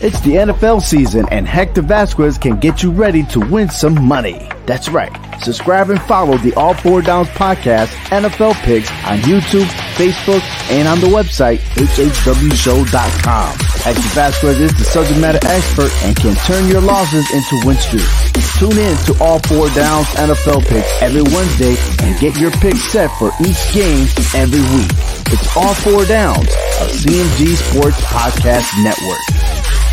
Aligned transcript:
It's 0.00 0.20
the 0.20 0.34
NFL 0.34 0.80
season, 0.82 1.26
and 1.32 1.46
Hector 1.46 1.82
Vasquez 1.82 2.38
can 2.38 2.60
get 2.60 2.84
you 2.84 2.92
ready 2.92 3.24
to 3.34 3.40
win 3.40 3.68
some 3.68 4.00
money. 4.00 4.48
That's 4.64 4.88
right. 4.88 5.10
Subscribe 5.42 5.90
and 5.90 6.00
follow 6.02 6.38
the 6.38 6.54
All 6.54 6.72
Four 6.74 7.02
Downs 7.02 7.26
podcast, 7.28 7.88
NFL 8.14 8.54
picks 8.62 8.88
on 9.06 9.18
YouTube, 9.26 9.66
Facebook, 9.98 10.40
and 10.70 10.86
on 10.86 11.00
the 11.00 11.08
website, 11.08 11.58
hhwshow.com. 11.74 13.56
Hector 13.82 14.08
Vasquez 14.14 14.60
is 14.60 14.78
the 14.78 14.84
subject 14.84 15.18
matter 15.20 15.40
expert 15.48 15.90
and 16.04 16.14
can 16.14 16.36
turn 16.46 16.68
your 16.68 16.80
losses 16.80 17.28
into 17.32 17.66
win 17.66 17.76
streaks. 17.76 18.30
Tune 18.58 18.78
in 18.78 18.96
to 19.06 19.16
All 19.20 19.40
Four 19.40 19.68
Downs 19.70 20.06
NFL 20.14 20.66
picks 20.66 21.02
every 21.02 21.22
Wednesday 21.22 21.74
and 22.04 22.18
get 22.20 22.36
your 22.38 22.52
picks 22.52 22.82
set 22.92 23.10
for 23.18 23.32
each 23.40 23.72
game 23.74 24.06
every 24.34 24.62
week. 24.78 24.90
It's 25.30 25.56
All 25.56 25.74
Four 25.74 26.04
Downs, 26.06 26.46
a 26.46 26.86
CMG 26.86 27.56
Sports 27.56 28.00
Podcast 28.02 28.70
Network. 28.82 29.47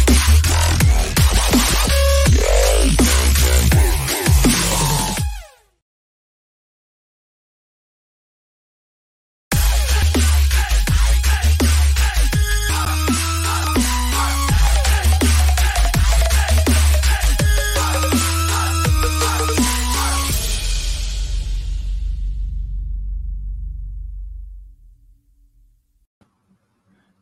Yeah. 0.08 0.85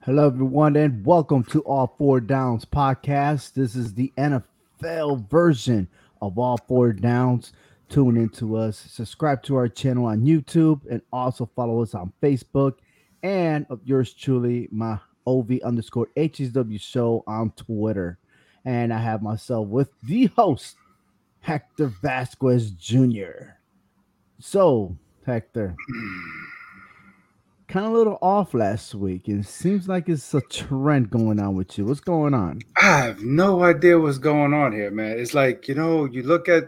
Hello, 0.06 0.28
everyone, 0.28 0.76
and 0.76 1.06
welcome 1.06 1.46
to 1.46 1.62
All 1.62 1.96
Four 1.98 2.20
Downs 2.20 2.66
podcast. 2.66 3.54
This 3.54 3.74
is 3.74 3.94
the 3.94 4.12
NFL 4.18 5.30
version 5.30 5.88
of 6.22 6.38
All 6.38 6.58
Four 6.68 6.92
Downs. 6.92 7.54
Tune 7.88 8.18
into 8.18 8.58
us, 8.58 8.78
subscribe 8.78 9.42
to 9.44 9.56
our 9.56 9.70
channel 9.70 10.08
on 10.08 10.26
YouTube, 10.26 10.82
and 10.92 11.02
also 11.14 11.50
follow 11.56 11.82
us 11.82 11.96
on 11.96 12.12
Facebook. 12.22 12.80
And 13.24 13.66
of 13.70 13.80
yours 13.86 14.14
truly, 14.14 14.68
my 14.74 15.00
OV 15.26 15.62
underscore 15.64 16.10
HSW 16.18 16.82
show 16.82 17.24
on 17.26 17.52
Twitter. 17.52 18.20
And 18.66 18.94
I 18.94 19.00
have 19.00 19.22
myself 19.22 19.70
with 19.70 19.90
the 20.04 20.26
host, 20.36 20.76
Hector 21.40 21.88
Vasquez 21.88 22.72
Jr. 22.72 23.54
So, 24.38 24.98
Hector 25.26 25.78
kind 27.74 27.88
of 27.88 27.92
a 27.92 27.98
little 27.98 28.20
off 28.22 28.54
last 28.54 28.94
week. 28.94 29.28
It 29.28 29.48
seems 29.48 29.88
like 29.88 30.08
it's 30.08 30.32
a 30.36 30.42
trend 30.42 31.10
going 31.10 31.40
on 31.40 31.56
with 31.56 31.76
you. 31.76 31.86
What's 31.86 32.02
going 32.02 32.36
on? 32.36 32.60
I 32.78 32.98
have 33.00 33.24
no 33.24 33.64
idea 33.64 34.00
what's 34.00 34.20
going 34.20 34.54
on 34.54 34.74
here, 34.74 34.92
man. 34.92 35.18
It's 35.18 35.34
like 35.34 35.68
you 35.68 35.74
know, 35.74 36.06
you 36.06 36.22
look 36.22 36.48
at 36.48 36.66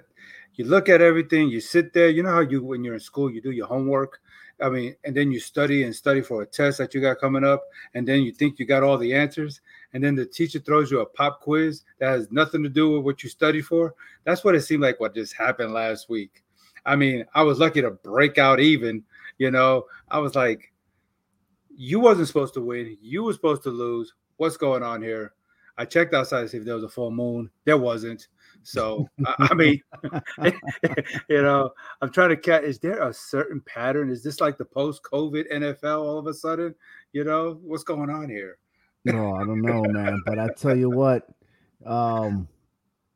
you 0.55 0.65
look 0.65 0.89
at 0.89 1.01
everything, 1.01 1.49
you 1.49 1.61
sit 1.61 1.93
there. 1.93 2.09
You 2.09 2.23
know 2.23 2.31
how 2.31 2.39
you 2.39 2.63
when 2.63 2.83
you're 2.83 2.95
in 2.95 2.99
school, 2.99 3.29
you 3.29 3.39
do 3.39 3.51
your 3.51 3.67
homework. 3.67 4.19
I 4.59 4.69
mean, 4.69 4.95
and 5.03 5.15
then 5.15 5.31
you 5.31 5.39
study 5.39 5.83
and 5.83 5.95
study 5.95 6.21
for 6.21 6.41
a 6.41 6.45
test 6.47 6.79
that 6.79 6.95
you 6.95 7.01
got 7.01 7.19
coming 7.19 7.43
up, 7.43 7.63
and 7.93 8.07
then 8.07 8.23
you 8.23 8.31
think 8.31 8.57
you 8.57 8.65
got 8.65 8.81
all 8.81 8.97
the 8.97 9.13
answers, 9.13 9.61
and 9.93 10.03
then 10.03 10.15
the 10.15 10.25
teacher 10.25 10.57
throws 10.57 10.89
you 10.89 11.01
a 11.01 11.05
pop 11.05 11.39
quiz 11.39 11.83
that 11.99 12.07
has 12.07 12.31
nothing 12.31 12.63
to 12.63 12.69
do 12.69 12.89
with 12.89 13.03
what 13.03 13.21
you 13.21 13.29
study 13.29 13.61
for. 13.61 13.93
That's 14.23 14.43
what 14.43 14.55
it 14.55 14.61
seemed 14.61 14.81
like 14.81 14.99
what 14.99 15.13
just 15.13 15.35
happened 15.35 15.71
last 15.71 16.09
week. 16.09 16.43
I 16.83 16.95
mean, 16.95 17.25
I 17.35 17.43
was 17.43 17.59
lucky 17.59 17.83
to 17.83 17.91
break 17.91 18.39
out 18.39 18.59
even, 18.59 19.03
you 19.37 19.51
know. 19.51 19.85
I 20.09 20.17
was 20.17 20.33
like, 20.33 20.71
you 21.75 21.99
wasn't 21.99 22.27
supposed 22.27 22.53
to 22.55 22.61
win. 22.61 22.97
You 23.01 23.23
were 23.23 23.33
supposed 23.33 23.63
to 23.63 23.69
lose. 23.69 24.13
What's 24.37 24.57
going 24.57 24.83
on 24.83 25.01
here? 25.01 25.33
I 25.77 25.85
checked 25.85 26.13
outside 26.13 26.41
to 26.41 26.49
see 26.49 26.57
if 26.57 26.65
there 26.65 26.75
was 26.75 26.83
a 26.83 26.89
full 26.89 27.11
moon. 27.11 27.49
There 27.65 27.77
wasn't. 27.77 28.27
So 28.63 29.07
I, 29.25 29.53
mean, 29.55 29.81
you 31.29 31.41
know, 31.41 31.71
I'm 32.01 32.11
trying 32.11 32.29
to 32.29 32.37
catch. 32.37 32.63
Is 32.63 32.79
there 32.79 33.01
a 33.07 33.13
certain 33.13 33.61
pattern? 33.61 34.09
Is 34.09 34.23
this 34.23 34.39
like 34.39 34.57
the 34.57 34.65
post-COVID 34.65 35.51
NFL 35.51 36.01
all 36.01 36.17
of 36.17 36.27
a 36.27 36.33
sudden? 36.33 36.73
You 37.11 37.23
know, 37.25 37.59
what's 37.61 37.83
going 37.83 38.09
on 38.09 38.29
here? 38.29 38.57
No, 39.03 39.35
I 39.35 39.39
don't 39.39 39.61
know, 39.61 39.83
man. 39.83 40.21
But 40.25 40.39
I 40.39 40.47
tell 40.57 40.75
you 40.75 40.89
what, 40.89 41.27
um, 41.85 42.47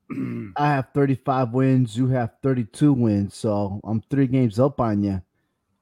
I 0.57 0.67
have 0.67 0.89
35 0.93 1.51
wins. 1.51 1.97
You 1.97 2.07
have 2.09 2.31
32 2.43 2.93
wins. 2.93 3.35
So 3.35 3.79
I'm 3.83 4.01
three 4.09 4.27
games 4.27 4.59
up 4.59 4.79
on 4.79 5.01
you. 5.01 5.21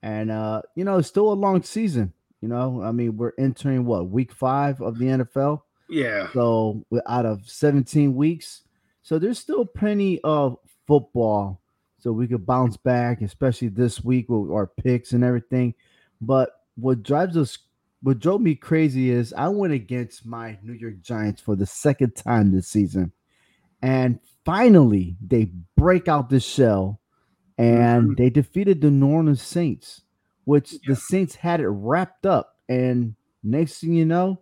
And 0.04 0.32
uh, 0.32 0.62
you 0.76 0.86
know, 0.86 1.00
it's 1.00 1.08
still 1.08 1.34
a 1.34 1.34
long 1.34 1.64
season. 1.64 2.14
You 2.42 2.48
know, 2.50 2.82
I 2.84 2.92
mean, 2.92 3.18
we're 3.18 3.34
entering 3.38 3.86
what 3.86 4.10
week 4.10 4.32
five 4.32 4.82
of 4.82 5.00
the 5.00 5.06
NFL. 5.06 5.62
Yeah. 5.90 6.28
So 6.34 6.84
we're 6.90 7.02
out 7.08 7.26
of 7.26 7.50
17 7.50 8.14
weeks, 8.16 8.64
so 9.02 9.18
there's 9.18 9.40
still 9.40 9.66
plenty 9.66 10.20
of 10.24 10.58
football, 10.86 11.62
so 11.98 12.12
we 12.12 12.28
could 12.28 12.46
bounce 12.46 12.78
back, 12.78 13.22
especially 13.22 13.70
this 13.70 14.04
week 14.04 14.30
with 14.30 14.52
our 14.52 14.68
picks 14.68 15.14
and 15.14 15.24
everything. 15.24 15.74
But 16.22 16.52
what 16.76 17.04
drives 17.04 17.38
us, 17.38 17.58
what 18.02 18.20
drove 18.20 18.42
me 18.42 18.54
crazy 18.56 19.10
is 19.10 19.34
I 19.34 19.48
went 19.48 19.74
against 19.74 20.26
my 20.26 20.60
New 20.62 20.74
York 20.74 21.02
Giants 21.02 21.42
for 21.42 21.56
the 21.56 21.66
second 21.66 22.16
time 22.16 22.52
this 22.52 22.68
season, 22.68 23.14
and 23.82 24.20
finally 24.46 25.16
they 25.26 25.52
break 25.76 26.08
out 26.08 26.30
the 26.30 26.40
shell, 26.40 27.00
and 27.58 28.04
mm-hmm. 28.04 28.14
they 28.16 28.30
defeated 28.30 28.82
the 28.82 28.92
New 28.92 29.08
Orleans 29.08 29.42
Saints 29.42 30.02
which 30.48 30.72
yeah. 30.72 30.80
the 30.88 30.96
Saints 30.96 31.36
had 31.36 31.60
it 31.60 31.68
wrapped 31.68 32.26
up. 32.26 32.56
And 32.70 33.16
next 33.44 33.82
thing 33.82 33.92
you 33.92 34.06
know, 34.06 34.42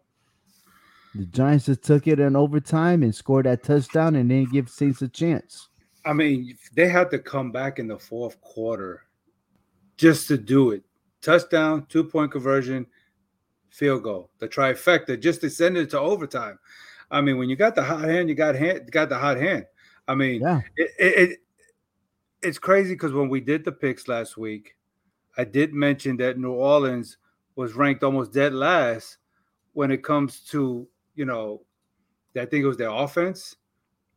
the 1.15 1.25
Giants 1.25 1.65
just 1.65 1.81
took 1.81 2.05
it 2.05 2.19
in 2.19 2.35
overtime 2.35 3.01
and 3.01 3.13
scored 3.13 3.47
that 3.47 3.63
touchdown 3.63 4.15
and 4.15 4.29
then 4.29 4.45
give 4.45 4.69
Saints 4.69 5.01
a 5.01 5.07
chance. 5.07 5.67
I 6.05 6.13
mean, 6.13 6.55
they 6.75 6.87
had 6.89 7.09
to 7.09 7.17
come 7.17 7.51
back 7.51 7.79
in 7.79 7.87
the 7.87 7.97
fourth 7.97 8.39
quarter 8.41 9.07
just 9.97 10.27
to 10.27 10.37
do 10.37 10.69
it. 10.69 10.83
Touchdown, 11.23 11.87
two 11.89 12.03
point 12.03 12.31
conversion, 12.31 12.85
field 13.71 14.03
goal, 14.03 14.29
the 14.37 14.47
trifecta, 14.47 15.19
just 15.19 15.41
to 15.41 15.49
send 15.49 15.75
it 15.75 15.89
to 15.89 15.99
overtime. 15.99 16.59
I 17.09 17.21
mean, 17.21 17.39
when 17.39 17.49
you 17.49 17.55
got 17.55 17.73
the 17.73 17.81
hot 17.81 18.03
hand, 18.03 18.29
you 18.29 18.35
got 18.35 18.53
hand, 18.53 18.91
got 18.91 19.09
the 19.09 19.17
hot 19.17 19.37
hand. 19.37 19.65
I 20.07 20.13
mean, 20.13 20.41
yeah. 20.41 20.61
it, 20.77 20.91
it, 20.99 21.29
it 21.31 21.39
it's 22.43 22.59
crazy 22.59 22.93
because 22.93 23.11
when 23.11 23.27
we 23.27 23.41
did 23.41 23.65
the 23.65 23.71
picks 23.71 24.07
last 24.07 24.37
week, 24.37 24.75
I 25.37 25.43
did 25.43 25.73
mention 25.73 26.17
that 26.17 26.37
New 26.37 26.51
Orleans 26.51 27.17
was 27.55 27.73
ranked 27.73 28.03
almost 28.03 28.33
dead 28.33 28.53
last 28.53 29.17
when 29.73 29.91
it 29.91 30.03
comes 30.03 30.39
to, 30.51 30.87
you 31.15 31.25
know, 31.25 31.61
I 32.35 32.45
think 32.45 32.63
it 32.63 32.67
was 32.67 32.77
their 32.77 32.89
offense. 32.89 33.55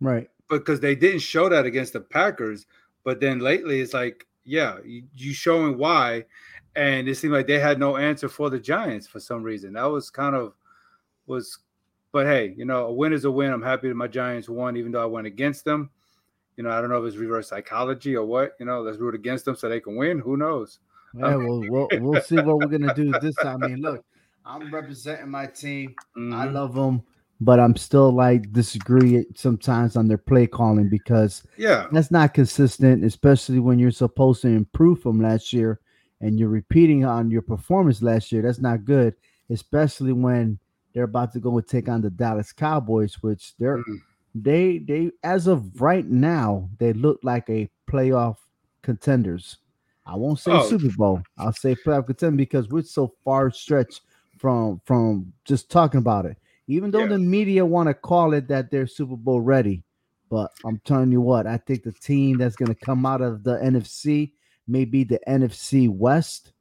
Right. 0.01 0.29
Because 0.49 0.81
they 0.81 0.95
didn't 0.95 1.21
show 1.21 1.49
that 1.49 1.67
against 1.67 1.93
the 1.93 2.01
Packers. 2.01 2.67
But 3.05 3.21
then 3.21 3.39
lately 3.39 3.81
it's 3.81 3.95
like, 3.95 4.27
yeah, 4.45 4.79
you, 4.85 5.05
you 5.15 5.33
showing 5.33 5.79
why. 5.79 6.25
And 6.77 7.09
it 7.09 7.17
seemed 7.17 7.33
like 7.33 7.47
they 7.47 7.59
had 7.59 7.79
no 7.79 7.97
answer 7.97 8.29
for 8.29 8.51
the 8.51 8.59
Giants 8.59 9.07
for 9.07 9.21
some 9.21 9.43
reason. 9.43 9.75
That 9.75 9.85
was 9.85 10.11
kind 10.11 10.35
of 10.35 10.55
was 11.27 11.59
but 12.13 12.27
hey, 12.27 12.55
you 12.57 12.65
know, 12.65 12.87
a 12.87 12.93
win 12.93 13.13
is 13.13 13.25
a 13.25 13.31
win. 13.31 13.53
I'm 13.53 13.63
happy 13.63 13.89
that 13.89 13.95
my 13.95 14.09
Giants 14.09 14.49
won, 14.49 14.77
even 14.77 14.93
though 14.93 15.03
I 15.03 15.07
went 15.07 15.27
against 15.27 15.65
them. 15.65 15.91
You 16.57 16.65
know, 16.65 16.71
I 16.71 16.81
don't 16.81 16.91
know 16.91 17.03
if 17.03 17.07
it's 17.07 17.17
reverse 17.17 17.49
psychology 17.49 18.17
or 18.17 18.25
what. 18.25 18.57
You 18.59 18.67
know, 18.67 18.81
let's 18.81 18.99
root 18.99 19.15
against 19.15 19.45
them 19.45 19.55
so 19.55 19.69
they 19.69 19.81
can 19.81 19.97
win. 19.97 20.19
Who 20.19 20.37
knows? 20.37 20.79
Yeah, 21.15 21.37
we'll, 21.37 21.65
we'll 21.69 21.89
we'll 21.93 22.23
see 22.23 22.37
what 22.37 22.59
we're 22.59 22.67
gonna 22.67 22.95
do 22.95 23.13
this 23.21 23.35
time. 23.37 23.63
I 23.63 23.69
mean, 23.69 23.81
look, 23.81 24.05
I'm 24.45 24.73
representing 24.73 25.31
my 25.31 25.47
team. 25.47 25.95
Mm-hmm. 26.17 26.35
I 26.35 26.45
love 26.47 26.75
them, 26.75 27.03
but 27.41 27.61
I'm 27.61 27.77
still 27.77 28.11
like 28.11 28.53
disagree 28.53 29.27
sometimes 29.35 29.97
on 29.97 30.09
their 30.09 30.19
play 30.19 30.47
calling 30.47 30.89
because 30.89 31.43
yeah, 31.57 31.87
that's 31.93 32.11
not 32.11 32.35
consistent, 32.35 33.05
especially 33.05 33.59
when 33.59 33.79
you're 33.79 33.91
supposed 33.91 34.43
to 34.43 34.49
improve 34.49 35.01
from 35.03 35.21
last 35.21 35.53
year 35.53 35.81
and 36.21 36.39
you're 36.39 36.49
repeating 36.49 37.05
on 37.05 37.31
your 37.31 37.43
performance 37.43 38.03
last 38.03 38.33
year. 38.33 38.43
That's 38.43 38.61
not 38.61 38.85
good, 38.85 39.15
especially 39.51 40.13
when 40.13 40.59
they're 40.95 41.05
about 41.05 41.33
to 41.35 41.41
go 41.41 41.57
and 41.57 41.67
take 41.67 41.89
on 41.89 42.01
the 42.01 42.11
Dallas 42.11 42.53
Cowboys, 42.53 43.23
which 43.23 43.57
they're 43.59 43.79
mm-hmm. 43.79 43.97
they 44.35 44.79
they 44.79 45.11
as 45.23 45.47
of 45.47 45.81
right 45.81 46.07
now 46.07 46.69
they 46.79 46.93
look 46.93 47.21
like 47.23 47.49
a 47.51 47.71
playoff 47.89 48.37
contenders. 48.83 49.59
I 50.09 50.17
won't 50.17 50.39
say 50.39 50.53
oh. 50.53 50.67
Super 50.67 50.89
Bowl. 50.97 51.23
I'll 51.37 51.53
say 51.53 51.75
playoff 51.75 52.07
contender 52.07 52.37
because 52.37 52.69
we're 52.69 52.83
so 52.83 53.13
far 53.25 53.51
stretched 53.51 54.01
from 54.39 54.81
from 54.85 55.33
just 55.45 55.71
talking 55.71 55.99
about 55.99 56.25
it. 56.25 56.39
Even 56.67 56.91
though 56.91 57.01
yeah. 57.01 57.09
the 57.09 57.19
media 57.19 57.65
want 57.65 57.89
to 57.89 57.95
call 57.95 58.33
it 58.33 58.49
that 58.49 58.71
they're 58.71 58.87
Super 58.87 59.17
Bowl 59.17 59.41
ready, 59.41 59.83
but 60.31 60.51
I'm 60.65 60.81
telling 60.85 61.13
you 61.13 61.21
what, 61.21 61.47
I 61.47 61.59
think 61.59 61.83
the 61.83 61.93
team 61.93 62.39
that's 62.39 62.57
going 62.57 62.75
to 62.75 62.75
come 62.75 63.05
out 63.05 63.21
of 63.21 63.45
the 63.45 63.57
NFC 63.57 64.33
may 64.67 64.85
be 64.85 65.05
the 65.05 65.21
NFC 65.29 65.89
West, 65.89 66.53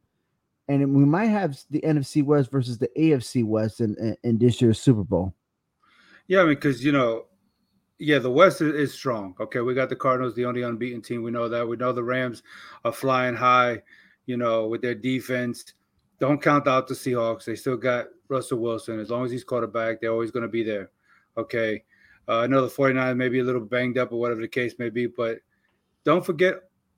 and 0.67 0.95
we 0.95 1.05
might 1.05 1.27
have 1.27 1.57
the 1.69 1.81
NFC 1.81 2.23
West 2.23 2.51
versus 2.51 2.77
the 2.77 2.89
AFC 2.97 3.45
West 3.45 3.79
in, 3.79 3.95
in, 3.97 4.17
in 4.23 4.37
this 4.37 4.61
year's 4.61 4.79
Super 4.79 5.03
Bowl. 5.03 5.33
Yeah, 6.27 6.41
I 6.41 6.43
mean, 6.43 6.55
because 6.55 6.83
you 6.83 6.91
know 6.91 7.25
yeah, 7.99 8.19
the 8.19 8.31
West 8.31 8.61
is, 8.61 8.73
is, 8.73 8.93
strong. 8.93 9.35
Okay, 9.39 9.61
we 9.61 9.73
got 9.73 9.89
the 9.89 9.95
Cardinals, 9.95 10.35
the 10.35 10.45
only 10.45 10.61
unbeaten 10.61 11.01
team. 11.01 11.23
We 11.23 11.31
know 11.31 11.49
that. 11.49 11.67
We 11.67 11.77
know 11.77 11.91
the 11.91 12.03
Rams 12.03 12.43
are 12.85 12.91
flying 12.91 13.35
high, 13.35 13.81
you 14.25 14.37
know, 14.37 14.67
with 14.67 14.81
their 14.81 14.95
defense. 14.95 15.73
Don't 16.19 16.41
count 16.41 16.67
out 16.67 16.87
the 16.87 16.93
Seahawks. 16.93 17.45
They 17.45 17.55
still 17.55 17.77
got 17.77 18.07
Russell 18.29 18.59
Wilson. 18.59 18.99
As 18.99 19.09
long 19.09 19.25
as 19.25 19.31
he's 19.31 19.43
quarterback, 19.43 20.01
they're 20.01 20.11
always 20.11 20.31
going 20.31 20.43
to 20.43 20.49
be 20.49 20.63
there. 20.63 20.91
Okay. 21.37 21.83
Uh, 22.27 22.39
I 22.39 22.47
know 22.47 22.61
the 22.61 22.69
49 22.69 23.17
may 23.17 23.29
be 23.29 23.39
a 23.39 23.43
little 23.43 23.61
banged 23.61 23.97
up 23.97 24.11
or 24.11 24.19
whatever 24.19 24.41
the 24.41 24.47
case 24.47 24.75
may 24.77 24.89
be, 24.89 25.07
but 25.07 25.39
don't 26.03 26.25
forget. 26.25 26.55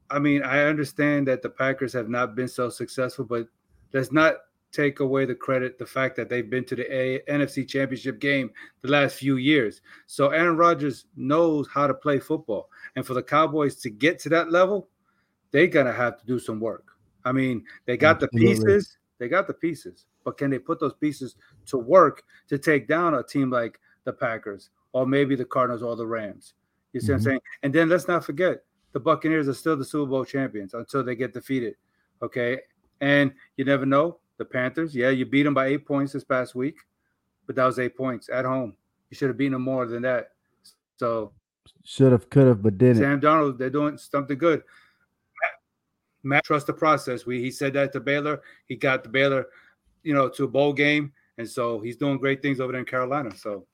I 0.09 0.19
mean, 0.19 0.41
I 0.41 0.63
understand 0.63 1.27
that 1.27 1.41
the 1.41 1.49
Packers 1.49 1.93
have 1.93 2.09
not 2.09 2.35
been 2.35 2.47
so 2.47 2.69
successful, 2.69 3.25
but 3.25 3.47
let's 3.93 4.11
not 4.11 4.35
take 4.71 4.99
away 4.99 5.25
the 5.25 5.35
credit, 5.35 5.77
the 5.77 5.85
fact 5.85 6.15
that 6.15 6.29
they've 6.29 6.49
been 6.49 6.65
to 6.65 6.75
the 6.75 6.85
A- 6.93 7.21
NFC 7.29 7.67
Championship 7.67 8.19
game 8.19 8.51
the 8.81 8.89
last 8.89 9.15
few 9.15 9.37
years. 9.37 9.81
So 10.05 10.29
Aaron 10.29 10.57
Rodgers 10.57 11.05
knows 11.15 11.67
how 11.73 11.87
to 11.87 11.93
play 11.93 12.19
football. 12.19 12.69
And 12.95 13.05
for 13.05 13.13
the 13.13 13.23
Cowboys 13.23 13.75
to 13.77 13.89
get 13.89 14.19
to 14.19 14.29
that 14.29 14.51
level, 14.51 14.89
they're 15.51 15.67
going 15.67 15.87
to 15.87 15.93
have 15.93 16.19
to 16.19 16.25
do 16.25 16.39
some 16.39 16.59
work. 16.59 16.85
I 17.25 17.31
mean, 17.31 17.63
they 17.85 17.97
got 17.97 18.21
Absolutely. 18.21 18.55
the 18.55 18.63
pieces, 18.65 18.97
they 19.17 19.27
got 19.27 19.47
the 19.47 19.53
pieces, 19.53 20.05
but 20.23 20.37
can 20.37 20.51
they 20.51 20.59
put 20.59 20.79
those 20.79 20.93
pieces 20.93 21.35
to 21.67 21.77
work 21.77 22.23
to 22.47 22.57
take 22.57 22.87
down 22.87 23.15
a 23.15 23.23
team 23.23 23.49
like 23.49 23.79
the 24.05 24.13
Packers 24.13 24.69
or 24.93 25.05
maybe 25.05 25.35
the 25.35 25.45
Cardinals 25.45 25.83
or 25.83 25.95
the 25.95 26.05
Rams? 26.05 26.53
You 26.93 26.99
see 26.99 27.07
mm-hmm. 27.07 27.13
what 27.13 27.15
I'm 27.15 27.19
mm-hmm. 27.19 27.29
saying? 27.29 27.41
And 27.63 27.73
then 27.73 27.89
let's 27.89 28.07
not 28.07 28.23
forget 28.23 28.63
the 28.93 28.99
Buccaneers 28.99 29.47
are 29.47 29.53
still 29.53 29.75
the 29.75 29.85
Super 29.85 30.09
Bowl 30.09 30.25
champions 30.25 30.73
until 30.73 31.03
they 31.03 31.15
get 31.15 31.33
defeated. 31.33 31.75
Okay. 32.21 32.59
And 33.01 33.31
you 33.57 33.65
never 33.65 33.85
know. 33.85 34.19
The 34.39 34.45
Panthers, 34.45 34.95
yeah, 34.95 35.09
you 35.09 35.25
beat 35.25 35.43
them 35.43 35.53
by 35.53 35.67
eight 35.67 35.85
points 35.85 36.13
this 36.13 36.23
past 36.23 36.55
week, 36.55 36.77
but 37.45 37.57
that 37.57 37.65
was 37.65 37.77
eight 37.77 37.95
points 37.95 38.29
at 38.33 38.45
home. 38.45 38.73
You 39.09 39.15
should 39.15 39.27
have 39.27 39.37
beaten 39.37 39.51
them 39.53 39.63
more 39.63 39.85
than 39.85 40.01
that. 40.03 40.29
So 40.97 41.33
should 41.83 42.13
have, 42.13 42.29
could 42.29 42.47
have, 42.47 42.63
but 42.63 42.77
didn't. 42.77 42.97
Sam 42.97 43.19
Darnold, 43.19 43.57
they're 43.57 43.69
doing 43.69 43.97
something 43.97 44.37
good. 44.37 44.63
Matt, 46.23 46.45
trust 46.45 46.67
the 46.67 46.73
process. 46.73 47.25
We 47.25 47.41
he 47.41 47.51
said 47.51 47.73
that 47.73 47.91
to 47.93 47.99
Baylor. 47.99 48.41
He 48.67 48.75
got 48.75 49.03
the 49.03 49.09
Baylor, 49.09 49.47
you 50.03 50.13
know, 50.13 50.29
to 50.29 50.45
a 50.45 50.47
bowl 50.47 50.73
game, 50.73 51.11
and 51.37 51.47
so 51.47 51.81
he's 51.81 51.97
doing 51.97 52.17
great 52.17 52.41
things 52.41 52.59
over 52.59 52.71
there 52.71 52.79
in 52.79 52.85
Carolina. 52.85 53.35
So 53.35 53.65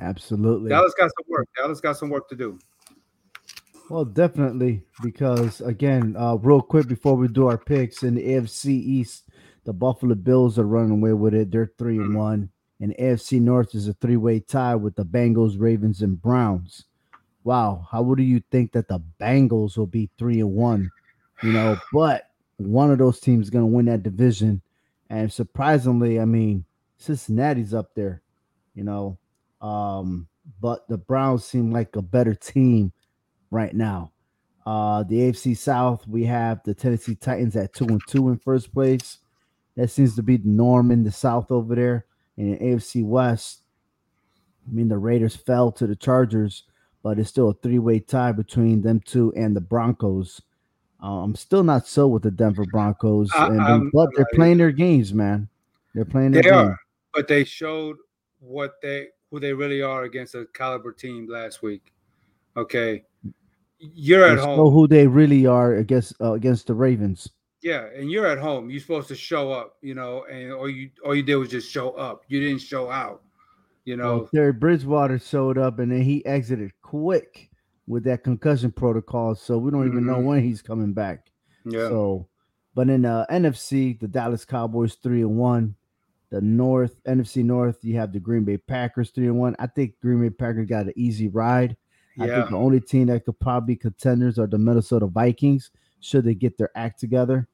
absolutely, 0.00 0.70
Dallas 0.70 0.94
got 0.98 1.10
some 1.16 1.26
work. 1.28 1.48
Dallas 1.56 1.80
got 1.80 1.96
some 1.96 2.10
work 2.10 2.28
to 2.30 2.36
do. 2.36 2.58
Well, 3.90 4.04
definitely, 4.04 4.82
because 5.02 5.60
again, 5.60 6.16
uh, 6.18 6.36
real 6.36 6.62
quick 6.62 6.88
before 6.88 7.16
we 7.16 7.28
do 7.28 7.46
our 7.46 7.58
picks 7.58 8.02
in 8.02 8.14
the 8.14 8.22
AFC 8.22 8.66
East, 8.68 9.28
the 9.64 9.72
Buffalo 9.72 10.14
Bills 10.14 10.58
are 10.58 10.66
running 10.66 10.92
away 10.92 11.12
with 11.12 11.34
it. 11.34 11.50
They're 11.50 11.72
three 11.78 11.96
and 11.96 12.10
mm-hmm. 12.10 12.18
one. 12.18 12.50
And 12.80 12.94
AFC 12.98 13.40
North 13.40 13.74
is 13.74 13.88
a 13.88 13.94
three 13.94 14.16
way 14.16 14.40
tie 14.40 14.74
with 14.74 14.94
the 14.96 15.04
Bengals, 15.04 15.58
Ravens, 15.58 16.02
and 16.02 16.20
Browns. 16.20 16.84
Wow, 17.44 17.86
how 17.90 18.02
would 18.02 18.18
you 18.18 18.42
think 18.50 18.72
that 18.72 18.88
the 18.88 19.00
Bengals 19.20 19.76
will 19.76 19.86
be 19.86 20.10
three 20.18 20.40
and 20.40 20.54
one? 20.54 20.90
You 21.42 21.52
know, 21.52 21.78
but 21.92 22.30
one 22.56 22.90
of 22.90 22.98
those 22.98 23.20
teams 23.20 23.46
is 23.46 23.50
going 23.50 23.64
to 23.64 23.74
win 23.74 23.86
that 23.86 24.02
division. 24.02 24.62
And 25.10 25.32
surprisingly, 25.32 26.20
I 26.20 26.24
mean, 26.24 26.64
Cincinnati's 26.96 27.74
up 27.74 27.94
there, 27.94 28.22
you 28.74 28.84
know. 28.84 29.18
Um, 29.60 30.28
but 30.60 30.86
the 30.88 30.98
Browns 30.98 31.44
seem 31.44 31.70
like 31.70 31.96
a 31.96 32.02
better 32.02 32.34
team 32.34 32.92
right 33.50 33.74
now. 33.74 34.12
Uh, 34.66 35.02
the 35.04 35.16
AFC 35.16 35.56
South, 35.56 36.06
we 36.08 36.24
have 36.24 36.62
the 36.64 36.74
Tennessee 36.74 37.14
Titans 37.14 37.54
at 37.56 37.72
two 37.74 37.86
and 37.86 38.00
two 38.08 38.30
in 38.30 38.38
first 38.38 38.72
place. 38.72 39.18
That 39.76 39.90
seems 39.90 40.14
to 40.16 40.22
be 40.22 40.36
the 40.36 40.48
norm 40.48 40.90
in 40.90 41.02
the 41.02 41.10
South 41.10 41.50
over 41.50 41.74
there. 41.74 42.06
In 42.36 42.52
the 42.52 42.58
AFC 42.58 43.04
West, 43.04 43.62
I 44.66 44.72
mean, 44.72 44.88
the 44.88 44.98
Raiders 44.98 45.36
fell 45.36 45.70
to 45.72 45.86
the 45.86 45.94
Chargers, 45.94 46.64
but 47.02 47.18
it's 47.18 47.28
still 47.28 47.50
a 47.50 47.54
three 47.54 47.78
way 47.78 48.00
tie 48.00 48.32
between 48.32 48.82
them 48.82 49.00
two 49.04 49.32
and 49.36 49.54
the 49.54 49.60
Broncos. 49.60 50.42
Uh, 51.02 51.22
I'm 51.22 51.34
still 51.34 51.62
not 51.62 51.86
so 51.86 52.08
with 52.08 52.22
the 52.22 52.30
Denver 52.30 52.64
Broncos, 52.72 53.30
and 53.36 53.60
they, 53.60 53.90
but 53.92 54.08
they're 54.16 54.26
playing 54.32 54.56
their 54.56 54.70
games, 54.70 55.12
man. 55.12 55.48
They're 55.94 56.06
playing 56.06 56.32
their 56.32 56.42
they 56.42 56.48
game. 56.48 56.58
are, 56.58 56.80
but 57.12 57.28
they 57.28 57.44
showed 57.44 57.98
what 58.40 58.80
they 58.80 59.08
who 59.30 59.38
they 59.38 59.52
really 59.52 59.82
are 59.82 60.04
against 60.04 60.34
a 60.34 60.46
caliber 60.54 60.92
team 60.92 61.28
last 61.28 61.62
week. 61.62 61.92
Okay, 62.56 63.04
you're 63.78 64.24
at 64.24 64.38
home. 64.38 64.72
who 64.72 64.88
they 64.88 65.06
really 65.06 65.44
are 65.44 65.74
against 65.74 66.14
uh, 66.22 66.32
against 66.32 66.68
the 66.68 66.74
Ravens. 66.74 67.28
Yeah, 67.64 67.86
and 67.96 68.10
you're 68.10 68.26
at 68.26 68.36
home. 68.36 68.68
You're 68.68 68.82
supposed 68.82 69.08
to 69.08 69.16
show 69.16 69.50
up, 69.50 69.78
you 69.80 69.94
know, 69.94 70.26
and 70.30 70.52
all 70.52 70.68
you 70.68 70.90
all 71.02 71.14
you 71.14 71.22
did 71.22 71.36
was 71.36 71.48
just 71.48 71.72
show 71.72 71.92
up. 71.92 72.22
You 72.28 72.38
didn't 72.38 72.60
show 72.60 72.90
out, 72.90 73.22
you 73.86 73.96
know. 73.96 74.18
Well, 74.18 74.28
Teddy 74.34 74.52
Bridgewater 74.52 75.18
showed 75.18 75.56
up 75.56 75.78
and 75.78 75.90
then 75.90 76.02
he 76.02 76.24
exited 76.26 76.72
quick 76.82 77.48
with 77.86 78.04
that 78.04 78.22
concussion 78.22 78.70
protocol, 78.70 79.34
so 79.34 79.56
we 79.56 79.70
don't 79.70 79.80
mm-hmm. 79.80 79.92
even 79.92 80.06
know 80.06 80.16
mm-hmm. 80.16 80.26
when 80.26 80.42
he's 80.42 80.60
coming 80.60 80.92
back. 80.92 81.30
Yeah. 81.64 81.88
So, 81.88 82.28
but 82.74 82.90
in 82.90 83.00
the 83.00 83.26
NFC, 83.30 83.98
the 83.98 84.08
Dallas 84.08 84.44
Cowboys 84.44 84.96
three 84.96 85.22
and 85.22 85.38
one. 85.38 85.74
The 86.28 86.42
North 86.42 87.02
NFC 87.04 87.44
North, 87.44 87.78
you 87.80 87.96
have 87.96 88.12
the 88.12 88.20
Green 88.20 88.44
Bay 88.44 88.58
Packers 88.58 89.08
three 89.08 89.26
and 89.26 89.38
one. 89.38 89.56
I 89.58 89.68
think 89.68 89.94
Green 90.02 90.20
Bay 90.20 90.28
Packers 90.28 90.68
got 90.68 90.84
an 90.84 90.92
easy 90.96 91.28
ride. 91.28 91.78
Yeah. 92.18 92.24
I 92.24 92.26
think 92.26 92.50
the 92.50 92.56
only 92.56 92.80
team 92.80 93.06
that 93.06 93.24
could 93.24 93.40
probably 93.40 93.74
be 93.74 93.78
contenders 93.78 94.38
are 94.38 94.46
the 94.46 94.58
Minnesota 94.58 95.06
Vikings 95.06 95.70
should 96.00 96.24
they 96.24 96.34
get 96.34 96.58
their 96.58 96.70
act 96.76 97.00
together. 97.00 97.48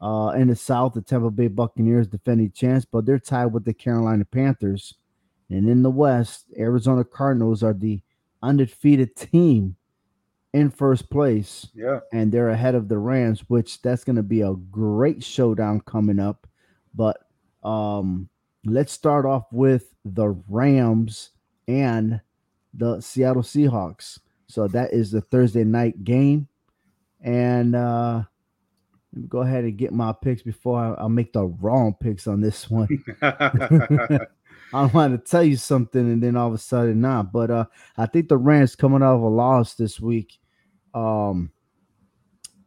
Uh, 0.00 0.32
in 0.36 0.48
the 0.48 0.56
South, 0.56 0.92
the 0.92 1.00
Tampa 1.00 1.30
Bay 1.30 1.48
Buccaneers 1.48 2.06
defending 2.06 2.50
chance, 2.50 2.84
but 2.84 3.06
they're 3.06 3.18
tied 3.18 3.46
with 3.46 3.64
the 3.64 3.72
Carolina 3.72 4.24
Panthers. 4.24 4.94
And 5.48 5.68
in 5.68 5.82
the 5.82 5.90
West, 5.90 6.46
Arizona 6.58 7.04
Cardinals 7.04 7.62
are 7.62 7.72
the 7.72 8.00
undefeated 8.42 9.16
team 9.16 9.76
in 10.52 10.70
first 10.70 11.08
place. 11.10 11.68
Yeah. 11.74 12.00
And 12.12 12.30
they're 12.30 12.50
ahead 12.50 12.74
of 12.74 12.88
the 12.88 12.98
Rams, 12.98 13.44
which 13.48 13.80
that's 13.80 14.04
going 14.04 14.16
to 14.16 14.22
be 14.22 14.42
a 14.42 14.54
great 14.54 15.24
showdown 15.24 15.80
coming 15.80 16.18
up. 16.18 16.46
But 16.94 17.18
um, 17.62 18.28
let's 18.64 18.92
start 18.92 19.24
off 19.24 19.46
with 19.52 19.94
the 20.04 20.28
Rams 20.48 21.30
and 21.68 22.20
the 22.74 23.00
Seattle 23.00 23.42
Seahawks. 23.42 24.18
So 24.48 24.68
that 24.68 24.92
is 24.92 25.10
the 25.10 25.20
Thursday 25.20 25.64
night 25.64 26.04
game. 26.04 26.48
And 27.22 27.74
uh 27.74 28.22
let 29.16 29.22
me 29.22 29.28
go 29.28 29.40
ahead 29.40 29.64
and 29.64 29.78
get 29.78 29.94
my 29.94 30.12
picks 30.12 30.42
before 30.42 30.78
I, 30.78 31.04
I 31.04 31.08
make 31.08 31.32
the 31.32 31.46
wrong 31.46 31.96
picks 31.98 32.26
on 32.26 32.42
this 32.42 32.70
one. 32.70 33.02
I 33.22 34.84
want 34.92 35.14
to 35.14 35.30
tell 35.30 35.42
you 35.42 35.56
something, 35.56 36.00
and 36.00 36.22
then 36.22 36.36
all 36.36 36.48
of 36.48 36.54
a 36.54 36.58
sudden 36.58 37.00
not. 37.00 37.32
But 37.32 37.50
uh, 37.50 37.64
I 37.96 38.04
think 38.04 38.28
the 38.28 38.36
Rams 38.36 38.76
coming 38.76 39.02
out 39.02 39.14
of 39.14 39.22
a 39.22 39.28
loss 39.28 39.74
this 39.74 39.98
week, 39.98 40.38
um, 40.92 41.50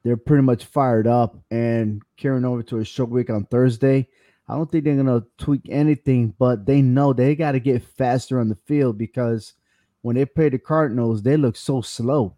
they're 0.04 0.18
pretty 0.18 0.42
much 0.42 0.66
fired 0.66 1.06
up 1.06 1.38
and 1.52 2.02
carrying 2.18 2.46
over 2.46 2.64
to 2.64 2.80
a 2.80 2.86
short 2.86 3.12
week 3.12 3.30
on 3.30 3.46
Thursday. 3.46 4.08
I 4.48 4.56
don't 4.56 4.72
think 4.72 4.86
they're 4.86 4.96
gonna 4.96 5.24
tweak 5.38 5.70
anything, 5.70 6.34
but 6.40 6.66
they 6.66 6.82
know 6.82 7.14
they 7.14 7.36
got 7.36 7.52
to 7.52 7.60
get 7.60 7.84
faster 7.84 8.40
on 8.40 8.50
the 8.50 8.58
field 8.66 8.98
because 8.98 9.54
when 10.02 10.16
they 10.16 10.26
play 10.26 10.50
the 10.50 10.58
Cardinals, 10.58 11.22
they 11.22 11.38
look 11.38 11.56
so 11.56 11.82
slow. 11.82 12.38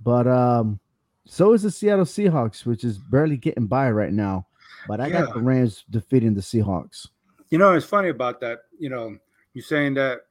But 0.00 0.26
um, 0.26 0.80
so 1.26 1.52
is 1.52 1.62
the 1.62 1.70
Seattle 1.70 2.04
Seahawks, 2.04 2.66
which 2.66 2.84
is 2.84 2.98
barely 2.98 3.36
getting 3.36 3.66
by 3.66 3.90
right 3.90 4.12
now. 4.12 4.46
But 4.88 5.00
I 5.00 5.06
yeah. 5.06 5.22
got 5.22 5.34
the 5.34 5.40
Rams 5.40 5.84
defeating 5.90 6.34
the 6.34 6.40
Seahawks. 6.40 7.08
You 7.50 7.58
know, 7.58 7.72
it's 7.74 7.86
funny 7.86 8.08
about 8.08 8.40
that. 8.40 8.60
You 8.78 8.90
know, 8.90 9.16
you're 9.54 9.62
saying 9.62 9.94
that 9.94 10.22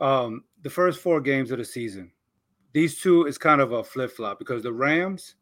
um, 0.00 0.44
the 0.62 0.70
first 0.70 1.00
four 1.00 1.20
games 1.20 1.50
of 1.50 1.58
the 1.58 1.64
season, 1.64 2.10
these 2.72 3.00
two 3.00 3.26
is 3.26 3.38
kind 3.38 3.60
of 3.60 3.72
a 3.72 3.84
flip 3.84 4.10
flop 4.10 4.38
because 4.38 4.62
the 4.62 4.72
Rams, 4.72 5.36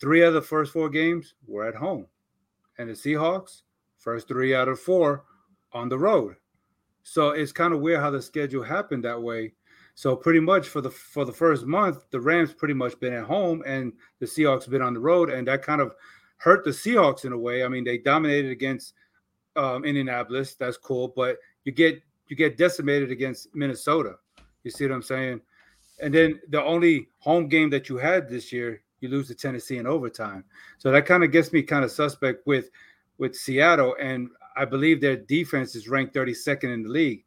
three 0.00 0.22
of 0.22 0.32
the 0.32 0.42
first 0.42 0.72
four 0.72 0.88
games 0.88 1.34
were 1.46 1.66
at 1.66 1.74
home, 1.74 2.06
and 2.78 2.88
the 2.88 2.94
Seahawks, 2.94 3.62
first 3.98 4.28
three 4.28 4.54
out 4.54 4.68
of 4.68 4.80
four 4.80 5.24
on 5.72 5.88
the 5.88 5.98
road. 5.98 6.36
So 7.02 7.30
it's 7.30 7.52
kind 7.52 7.74
of 7.74 7.80
weird 7.80 8.00
how 8.00 8.10
the 8.10 8.22
schedule 8.22 8.62
happened 8.62 9.04
that 9.04 9.20
way 9.20 9.52
so 9.94 10.16
pretty 10.16 10.40
much 10.40 10.68
for 10.68 10.80
the 10.80 10.90
for 10.90 11.24
the 11.24 11.32
first 11.32 11.66
month, 11.66 12.04
the 12.10 12.20
Rams 12.20 12.52
pretty 12.52 12.74
much 12.74 12.98
been 13.00 13.12
at 13.12 13.24
home 13.24 13.62
and 13.66 13.92
the 14.18 14.26
Seahawks 14.26 14.68
been 14.68 14.82
on 14.82 14.94
the 14.94 15.00
road, 15.00 15.30
and 15.30 15.46
that 15.48 15.62
kind 15.62 15.80
of 15.80 15.94
hurt 16.36 16.64
the 16.64 16.70
Seahawks 16.70 17.24
in 17.24 17.32
a 17.32 17.38
way. 17.38 17.64
I 17.64 17.68
mean, 17.68 17.84
they 17.84 17.98
dominated 17.98 18.50
against 18.50 18.94
um, 19.56 19.84
Indianapolis. 19.84 20.54
That's 20.54 20.76
cool, 20.76 21.08
but 21.14 21.38
you 21.64 21.72
get 21.72 22.02
you 22.28 22.36
get 22.36 22.56
decimated 22.56 23.10
against 23.10 23.54
Minnesota. 23.54 24.16
You 24.62 24.70
see 24.70 24.86
what 24.86 24.94
I'm 24.94 25.02
saying? 25.02 25.40
And 26.00 26.14
then 26.14 26.40
the 26.48 26.62
only 26.62 27.08
home 27.18 27.48
game 27.48 27.68
that 27.70 27.88
you 27.88 27.98
had 27.98 28.28
this 28.28 28.52
year, 28.52 28.82
you 29.00 29.08
lose 29.08 29.28
to 29.28 29.34
Tennessee 29.34 29.78
in 29.78 29.86
overtime. 29.86 30.44
So 30.78 30.90
that 30.90 31.06
kind 31.06 31.24
of 31.24 31.32
gets 31.32 31.52
me 31.52 31.62
kind 31.62 31.84
of 31.84 31.90
suspect 31.90 32.46
with 32.46 32.70
with 33.18 33.36
Seattle, 33.36 33.96
and 34.00 34.30
I 34.56 34.64
believe 34.64 35.00
their 35.00 35.16
defense 35.16 35.74
is 35.74 35.88
ranked 35.88 36.14
32nd 36.14 36.72
in 36.72 36.82
the 36.82 36.88
league. 36.88 37.24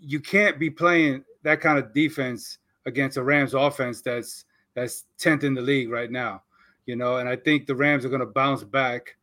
You 0.00 0.18
can't 0.18 0.58
be 0.58 0.70
playing 0.70 1.24
that 1.44 1.60
kind 1.60 1.78
of 1.78 1.94
defense 1.94 2.58
against 2.86 3.16
a 3.16 3.22
Rams 3.22 3.54
offense 3.54 4.00
that's 4.00 4.44
that's 4.74 5.04
10th 5.20 5.44
in 5.44 5.54
the 5.54 5.62
league 5.62 5.90
right 5.90 6.10
now. 6.10 6.42
You 6.86 6.96
know, 6.96 7.18
and 7.18 7.28
I 7.28 7.36
think 7.36 7.66
the 7.66 7.76
Rams 7.76 8.04
are 8.04 8.08
going 8.08 8.20
to 8.20 8.26
bounce 8.26 8.64
back. 8.64 9.16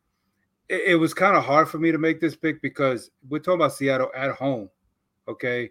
It, 0.68 0.82
it 0.92 0.94
was 0.96 1.12
kind 1.14 1.36
of 1.36 1.44
hard 1.44 1.68
for 1.68 1.78
me 1.78 1.92
to 1.92 1.98
make 1.98 2.20
this 2.20 2.34
pick 2.34 2.62
because 2.62 3.10
we're 3.28 3.38
talking 3.38 3.60
about 3.60 3.74
Seattle 3.74 4.10
at 4.16 4.32
home, 4.32 4.68
okay? 5.28 5.70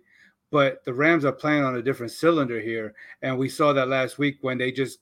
But 0.52 0.86
the 0.86 0.94
Rams 0.94 1.26
are 1.26 1.32
playing 1.32 1.64
on 1.64 1.76
a 1.76 1.82
different 1.82 2.12
cylinder 2.12 2.60
here, 2.62 2.94
and 3.22 3.38
we 3.38 3.50
saw 3.50 3.74
that 3.74 3.88
last 3.88 4.20
week 4.20 4.38
when 4.42 4.58
they 4.58 4.72
just 4.72 5.00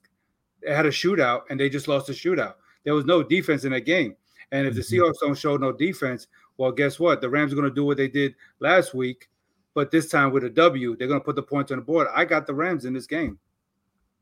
had 0.67 0.85
a 0.85 0.89
shootout 0.89 1.41
and 1.49 1.59
they 1.59 1.69
just 1.69 1.87
lost 1.87 2.09
a 2.09 2.13
shootout. 2.13 2.55
There 2.85 2.93
was 2.93 3.05
no 3.05 3.21
defense 3.21 3.65
in 3.65 3.71
that 3.71 3.81
game, 3.81 4.15
and 4.51 4.67
if 4.67 4.73
the 4.73 4.81
mm-hmm. 4.81 5.03
Seahawks 5.03 5.19
don't 5.21 5.37
show 5.37 5.57
no 5.57 5.71
defense, 5.71 6.27
well, 6.57 6.71
guess 6.71 6.99
what? 6.99 7.21
The 7.21 7.29
Rams 7.29 7.51
are 7.51 7.55
going 7.55 7.69
to 7.69 7.75
do 7.75 7.85
what 7.85 7.97
they 7.97 8.07
did 8.07 8.35
last 8.59 8.93
week 8.93 9.29
but 9.73 9.91
this 9.91 10.09
time 10.09 10.31
with 10.31 10.43
a 10.43 10.49
W, 10.49 10.95
they're 10.95 11.07
going 11.07 11.19
to 11.19 11.23
put 11.23 11.35
the 11.35 11.43
points 11.43 11.71
on 11.71 11.77
the 11.77 11.83
board. 11.83 12.07
I 12.13 12.25
got 12.25 12.47
the 12.47 12.53
Rams 12.53 12.85
in 12.85 12.93
this 12.93 13.07
game. 13.07 13.39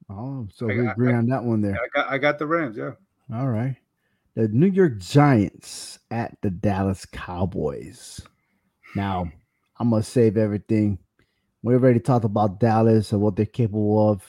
Oh, 0.10 0.48
so 0.54 0.70
I, 0.70 0.74
we 0.74 0.88
agree 0.88 1.14
I, 1.14 1.18
on 1.18 1.28
that 1.28 1.44
one 1.44 1.62
there. 1.62 1.76
I 1.76 1.88
got, 1.94 2.12
I 2.12 2.18
got 2.18 2.40
the 2.40 2.48
Rams. 2.48 2.78
Yeah. 2.78 2.92
All 3.34 3.48
right. 3.48 3.76
The 4.36 4.48
New 4.50 4.68
York 4.68 5.00
Giants 5.00 6.00
at 6.12 6.38
the 6.42 6.50
Dallas 6.50 7.06
Cowboys. 7.06 8.22
Now, 8.96 9.32
I'm 9.80 9.90
gonna 9.90 10.04
save 10.04 10.38
everything. 10.38 11.00
We 11.64 11.74
already 11.74 12.00
talked 12.00 12.24
about 12.24 12.60
Dallas 12.60 13.12
and 13.12 13.22
what 13.22 13.36
they're 13.36 13.46
capable 13.46 14.12
of. 14.12 14.24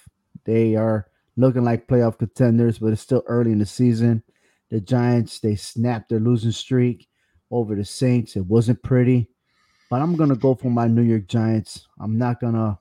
They 0.44 0.76
are 0.76 1.08
looking 1.36 1.62
like 1.62 1.86
playoff 1.86 2.18
contenders, 2.18 2.78
but 2.78 2.92
it's 2.92 3.02
still 3.02 3.22
early 3.26 3.52
in 3.52 3.58
the 3.58 3.66
season. 3.66 4.22
The 4.70 4.80
Giants, 4.80 5.40
they 5.40 5.54
snapped 5.54 6.08
their 6.08 6.20
losing 6.20 6.52
streak 6.52 7.08
over 7.50 7.74
the 7.74 7.84
Saints. 7.84 8.34
It 8.34 8.46
wasn't 8.46 8.82
pretty, 8.82 9.28
but 9.90 10.00
I'm 10.00 10.16
gonna 10.16 10.36
go 10.36 10.54
for 10.54 10.70
my 10.70 10.86
New 10.86 11.02
York 11.02 11.26
Giants. 11.26 11.86
I'm 12.00 12.18
not 12.18 12.40
gonna, 12.40 12.78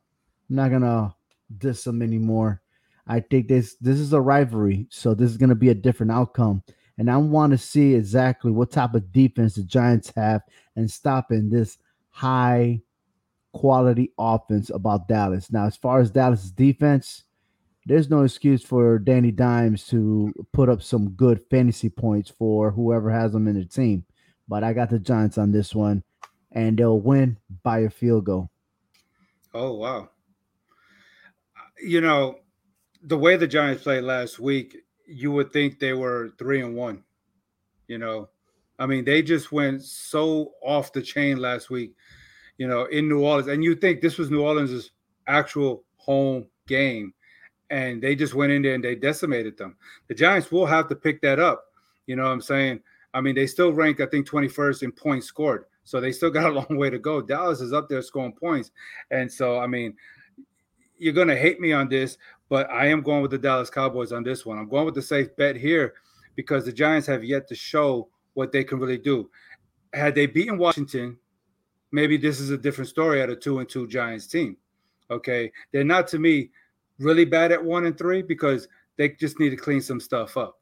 I'm 0.49 0.55
not 0.55 0.71
gonna 0.71 1.15
diss 1.57 1.83
them 1.83 2.01
anymore. 2.01 2.61
I 3.07 3.21
think 3.21 3.47
this 3.47 3.75
this 3.75 3.99
is 3.99 4.13
a 4.13 4.21
rivalry, 4.21 4.87
so 4.89 5.13
this 5.13 5.31
is 5.31 5.37
to 5.37 5.55
be 5.55 5.69
a 5.69 5.75
different 5.75 6.11
outcome. 6.11 6.63
And 6.97 7.11
I 7.11 7.17
want 7.17 7.51
to 7.51 7.57
see 7.57 7.93
exactly 7.93 8.51
what 8.51 8.71
type 8.71 8.95
of 8.95 9.11
defense 9.11 9.55
the 9.55 9.63
Giants 9.63 10.11
have 10.15 10.41
and 10.75 10.89
stopping 10.89 11.49
this 11.49 11.77
high 12.09 12.81
quality 13.53 14.11
offense 14.17 14.71
about 14.71 15.07
Dallas. 15.07 15.51
Now, 15.51 15.65
as 15.65 15.77
far 15.77 15.99
as 15.99 16.11
Dallas' 16.11 16.49
defense, 16.49 17.23
there's 17.85 18.09
no 18.09 18.23
excuse 18.23 18.63
for 18.63 18.99
Danny 18.99 19.31
Dimes 19.31 19.85
to 19.87 20.33
put 20.51 20.69
up 20.69 20.81
some 20.81 21.11
good 21.11 21.41
fantasy 21.49 21.89
points 21.89 22.29
for 22.29 22.71
whoever 22.71 23.09
has 23.11 23.31
them 23.31 23.47
in 23.47 23.55
their 23.55 23.63
team. 23.63 24.03
But 24.47 24.63
I 24.63 24.73
got 24.73 24.89
the 24.89 24.99
Giants 24.99 25.37
on 25.37 25.51
this 25.51 25.73
one, 25.75 26.03
and 26.51 26.77
they'll 26.77 26.99
win 26.99 27.37
by 27.63 27.79
a 27.79 27.89
field 27.89 28.25
goal. 28.25 28.49
Oh 29.53 29.73
wow! 29.73 30.09
You 31.81 32.01
know, 32.01 32.39
the 33.03 33.17
way 33.17 33.37
the 33.37 33.47
Giants 33.47 33.83
played 33.83 34.03
last 34.03 34.39
week, 34.39 34.77
you 35.05 35.31
would 35.31 35.51
think 35.51 35.79
they 35.79 35.93
were 35.93 36.33
three 36.37 36.61
and 36.61 36.75
one. 36.75 37.03
You 37.87 37.97
know, 37.97 38.29
I 38.79 38.85
mean, 38.85 39.05
they 39.05 39.21
just 39.21 39.51
went 39.51 39.81
so 39.83 40.51
off 40.61 40.93
the 40.93 41.01
chain 41.01 41.37
last 41.37 41.69
week, 41.69 41.95
you 42.57 42.67
know, 42.67 42.85
in 42.85 43.09
New 43.09 43.23
Orleans. 43.23 43.47
And 43.47 43.63
you 43.63 43.75
think 43.75 44.01
this 44.01 44.17
was 44.17 44.29
New 44.29 44.41
Orleans' 44.41 44.91
actual 45.27 45.83
home 45.95 46.47
game. 46.67 47.13
And 47.69 48.01
they 48.01 48.15
just 48.15 48.33
went 48.33 48.51
in 48.51 48.61
there 48.61 48.75
and 48.75 48.83
they 48.83 48.95
decimated 48.95 49.57
them. 49.57 49.75
The 50.07 50.15
Giants 50.15 50.51
will 50.51 50.65
have 50.65 50.87
to 50.89 50.95
pick 50.95 51.21
that 51.21 51.39
up. 51.39 51.65
You 52.05 52.15
know 52.15 52.23
what 52.23 52.31
I'm 52.31 52.41
saying? 52.41 52.81
I 53.13 53.19
mean, 53.19 53.35
they 53.35 53.47
still 53.47 53.73
rank, 53.73 53.99
I 53.99 54.05
think, 54.05 54.29
21st 54.29 54.83
in 54.83 54.91
points 54.91 55.27
scored. 55.27 55.65
So 55.87 56.01
they 56.01 56.11
still 56.11 56.29
got 56.29 56.51
a 56.51 56.53
long 56.59 56.77
way 56.77 56.89
to 56.89 56.99
go. 56.99 57.21
Dallas 57.21 57.61
is 57.61 57.71
up 57.71 57.87
there 57.87 58.01
scoring 58.01 58.33
points. 58.33 58.71
And 59.09 59.31
so, 59.31 59.57
I 59.57 59.67
mean, 59.67 59.95
you're 60.97 61.13
going 61.13 61.29
to 61.29 61.37
hate 61.37 61.61
me 61.61 61.71
on 61.71 61.87
this, 61.87 62.17
but 62.49 62.69
I 62.69 62.87
am 62.87 63.01
going 63.01 63.21
with 63.21 63.31
the 63.31 63.37
Dallas 63.37 63.69
Cowboys 63.69 64.11
on 64.11 64.23
this 64.23 64.45
one. 64.45 64.57
I'm 64.57 64.67
going 64.67 64.85
with 64.85 64.95
the 64.95 65.01
safe 65.01 65.33
bet 65.37 65.55
here 65.55 65.93
because 66.35 66.65
the 66.65 66.73
Giants 66.73 67.07
have 67.07 67.23
yet 67.23 67.47
to 67.47 67.55
show 67.55 68.09
what 68.33 68.51
they 68.51 68.65
can 68.65 68.79
really 68.79 68.97
do. 68.97 69.29
Had 69.93 70.13
they 70.13 70.25
beaten 70.25 70.57
Washington, 70.57 71.17
maybe 71.93 72.17
this 72.17 72.41
is 72.41 72.49
a 72.49 72.57
different 72.57 72.89
story 72.89 73.21
at 73.21 73.29
a 73.29 73.35
two 73.35 73.59
and 73.59 73.69
two 73.69 73.87
Giants 73.87 74.27
team. 74.27 74.57
Okay. 75.09 75.49
They're 75.71 75.85
not 75.85 76.07
to 76.09 76.19
me 76.19 76.49
really 76.99 77.23
bad 77.23 77.53
at 77.53 77.63
one 77.63 77.85
and 77.85 77.97
three 77.97 78.21
because 78.23 78.67
they 78.97 79.09
just 79.09 79.39
need 79.39 79.51
to 79.51 79.55
clean 79.55 79.79
some 79.79 80.01
stuff 80.01 80.35
up. 80.35 80.59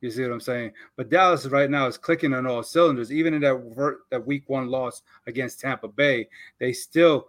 You 0.00 0.10
see 0.10 0.22
what 0.22 0.32
I'm 0.32 0.40
saying? 0.40 0.72
But 0.96 1.08
Dallas 1.08 1.46
right 1.46 1.70
now 1.70 1.86
is 1.86 1.96
clicking 1.96 2.34
on 2.34 2.46
all 2.46 2.62
cylinders. 2.62 3.10
Even 3.10 3.34
in 3.34 3.40
that 3.40 3.96
that 4.10 4.26
week 4.26 4.44
one 4.48 4.68
loss 4.68 5.02
against 5.26 5.60
Tampa 5.60 5.88
Bay, 5.88 6.28
they 6.58 6.72
still 6.72 7.28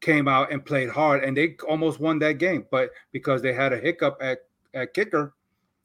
came 0.00 0.28
out 0.28 0.52
and 0.52 0.64
played 0.64 0.90
hard, 0.90 1.24
and 1.24 1.36
they 1.36 1.56
almost 1.68 2.00
won 2.00 2.18
that 2.20 2.38
game. 2.38 2.66
But 2.70 2.90
because 3.12 3.42
they 3.42 3.52
had 3.52 3.72
a 3.72 3.78
hiccup 3.78 4.18
at, 4.20 4.40
at 4.74 4.94
kicker, 4.94 5.34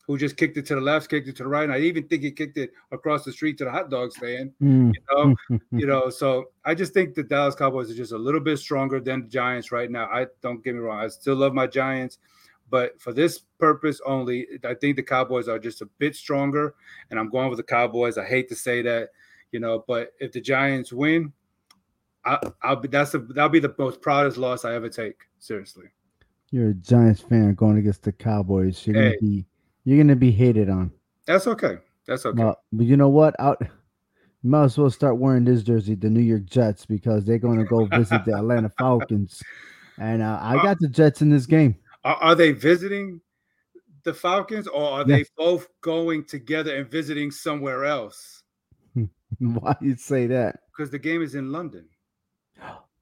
who 0.07 0.17
just 0.17 0.37
kicked 0.37 0.55
it 0.55 0.65
to 0.65 0.75
the 0.75 0.81
left, 0.81 1.09
kicked 1.09 1.27
it 1.27 1.35
to 1.35 1.43
the 1.43 1.49
right, 1.49 1.65
and 1.65 1.73
I 1.73 1.79
even 1.79 2.07
think 2.07 2.23
he 2.23 2.31
kicked 2.31 2.57
it 2.57 2.71
across 2.91 3.25
the 3.25 3.31
street 3.31 3.57
to 3.57 3.65
the 3.65 3.71
hot 3.71 3.89
dog 3.89 4.13
stand. 4.13 4.53
Mm. 4.61 4.93
You 4.93 5.01
know, 5.11 5.59
you 5.71 5.85
know. 5.85 6.09
So 6.09 6.45
I 6.63 6.75
just 6.75 6.93
think 6.93 7.13
the 7.13 7.23
Dallas 7.23 7.55
Cowboys 7.55 7.91
are 7.91 7.95
just 7.95 8.13
a 8.13 8.17
little 8.17 8.39
bit 8.39 8.57
stronger 8.57 9.01
than 9.01 9.23
the 9.23 9.27
Giants 9.27 9.71
right 9.71 9.91
now. 9.91 10.05
I 10.05 10.27
don't 10.41 10.63
get 10.63 10.75
me 10.75 10.79
wrong, 10.79 10.99
I 10.99 11.07
still 11.09 11.35
love 11.35 11.53
my 11.53 11.67
Giants. 11.67 12.19
But 12.69 12.99
for 12.99 13.13
this 13.13 13.39
purpose 13.59 14.01
only, 14.05 14.45
I 14.63 14.73
think 14.73 14.95
the 14.95 15.03
Cowboys 15.03 15.47
are 15.47 15.59
just 15.59 15.81
a 15.81 15.85
bit 15.97 16.15
stronger, 16.15 16.75
and 17.09 17.19
I'm 17.19 17.29
going 17.29 17.49
with 17.49 17.57
the 17.57 17.63
Cowboys. 17.63 18.17
I 18.17 18.25
hate 18.25 18.49
to 18.49 18.55
say 18.55 18.81
that, 18.81 19.09
you 19.51 19.59
know, 19.59 19.83
but 19.87 20.13
if 20.19 20.33
the 20.33 20.41
Giants 20.41 20.91
win, 20.91 21.31
I, 22.25 22.39
will 22.65 22.75
be 22.77 22.87
that's 22.89 23.11
the 23.11 23.19
that'll 23.19 23.49
be 23.49 23.59
the 23.59 23.73
most 23.77 24.01
proudest 24.01 24.37
loss 24.37 24.65
I 24.65 24.73
ever 24.73 24.89
take. 24.89 25.15
Seriously. 25.39 25.85
You're 26.51 26.69
a 26.69 26.73
Giants 26.73 27.21
fan 27.21 27.53
going 27.55 27.77
against 27.77 28.03
the 28.03 28.11
Cowboys. 28.11 28.85
You're 28.85 28.95
hey. 28.95 29.09
gonna 29.09 29.17
be 29.21 29.45
you're 29.85 29.97
gonna 29.97 30.15
be 30.15 30.31
hated 30.31 30.69
on. 30.69 30.91
That's 31.25 31.47
okay. 31.47 31.77
That's 32.05 32.25
okay. 32.25 32.41
Uh, 32.41 32.53
but 32.73 32.85
you 32.85 32.97
know 32.97 33.09
what? 33.09 33.35
Out 33.39 33.61
you 34.43 34.51
might 34.51 34.65
as 34.65 34.77
well 34.77 34.89
start 34.89 35.17
wearing 35.17 35.43
this 35.43 35.63
jersey, 35.63 35.95
the 35.95 36.09
New 36.09 36.21
York 36.21 36.45
Jets, 36.45 36.85
because 36.85 37.25
they're 37.25 37.39
going 37.39 37.57
to 37.57 37.65
go 37.65 37.85
visit 37.85 38.23
the 38.23 38.33
Atlanta 38.37 38.71
Falcons. 38.77 39.41
And 39.97 40.21
uh, 40.21 40.39
I 40.41 40.57
uh, 40.57 40.63
got 40.63 40.79
the 40.79 40.87
Jets 40.87 41.21
in 41.21 41.29
this 41.29 41.45
game. 41.45 41.75
Are, 42.07 42.15
are 42.21 42.35
they 42.35 42.53
visiting 42.53 43.19
the 44.03 44.13
Falcons, 44.13 44.65
or 44.67 44.81
are 44.81 45.05
yes. 45.05 45.07
they 45.07 45.25
both 45.35 45.67
going 45.81 46.23
together 46.23 46.73
and 46.77 46.89
visiting 46.89 47.31
somewhere 47.31 47.83
else? 47.83 48.43
Why 49.39 49.75
you 49.81 49.97
say 49.97 50.25
that? 50.27 50.61
Because 50.71 50.89
the 50.89 50.99
game 50.99 51.21
is 51.21 51.35
in 51.35 51.51
London. 51.51 51.85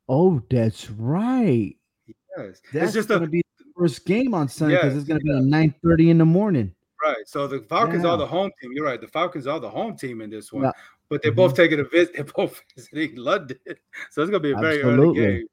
Oh, 0.10 0.42
that's 0.50 0.90
right. 0.90 1.76
Yes, 2.08 2.62
that's 2.74 2.86
it's 2.86 2.94
just 2.94 3.10
going 3.10 3.22
to 3.22 3.28
be 3.28 3.44
the 3.60 3.66
first 3.78 4.08
game 4.08 4.34
on 4.34 4.50
Sunday 4.50 4.78
because 4.78 4.94
yes, 4.94 5.02
it's 5.02 5.08
going 5.08 5.20
to 5.20 5.28
yeah. 5.28 5.34
be 5.34 5.38
at 5.38 5.46
nine 5.46 5.76
thirty 5.84 6.10
in 6.10 6.18
the 6.18 6.26
morning. 6.26 6.74
Right. 7.04 7.28
So 7.28 7.46
the 7.46 7.60
Falcons 7.60 8.06
yeah. 8.06 8.10
are 8.10 8.18
the 8.18 8.26
home 8.26 8.50
team. 8.60 8.72
You're 8.74 8.86
right. 8.86 9.00
The 9.00 9.08
Falcons 9.08 9.46
are 9.46 9.60
the 9.60 9.70
home 9.70 9.96
team 9.96 10.22
in 10.22 10.32
this 10.32 10.52
one, 10.52 10.72
but 11.10 11.22
they're 11.22 11.30
mm-hmm. 11.30 11.38
both 11.38 11.56
taking 11.56 11.80
a 11.80 11.84
visit. 11.84 12.14
They're 12.16 12.24
both 12.24 12.60
visiting 12.76 13.18
London, 13.18 13.60
so 14.10 14.24
it's 14.24 14.32
going 14.32 14.32
to 14.32 14.40
be 14.40 14.52
a 14.52 14.58
very 14.58 14.78
Absolutely. 14.78 15.24
early 15.24 15.38
game. 15.38 15.48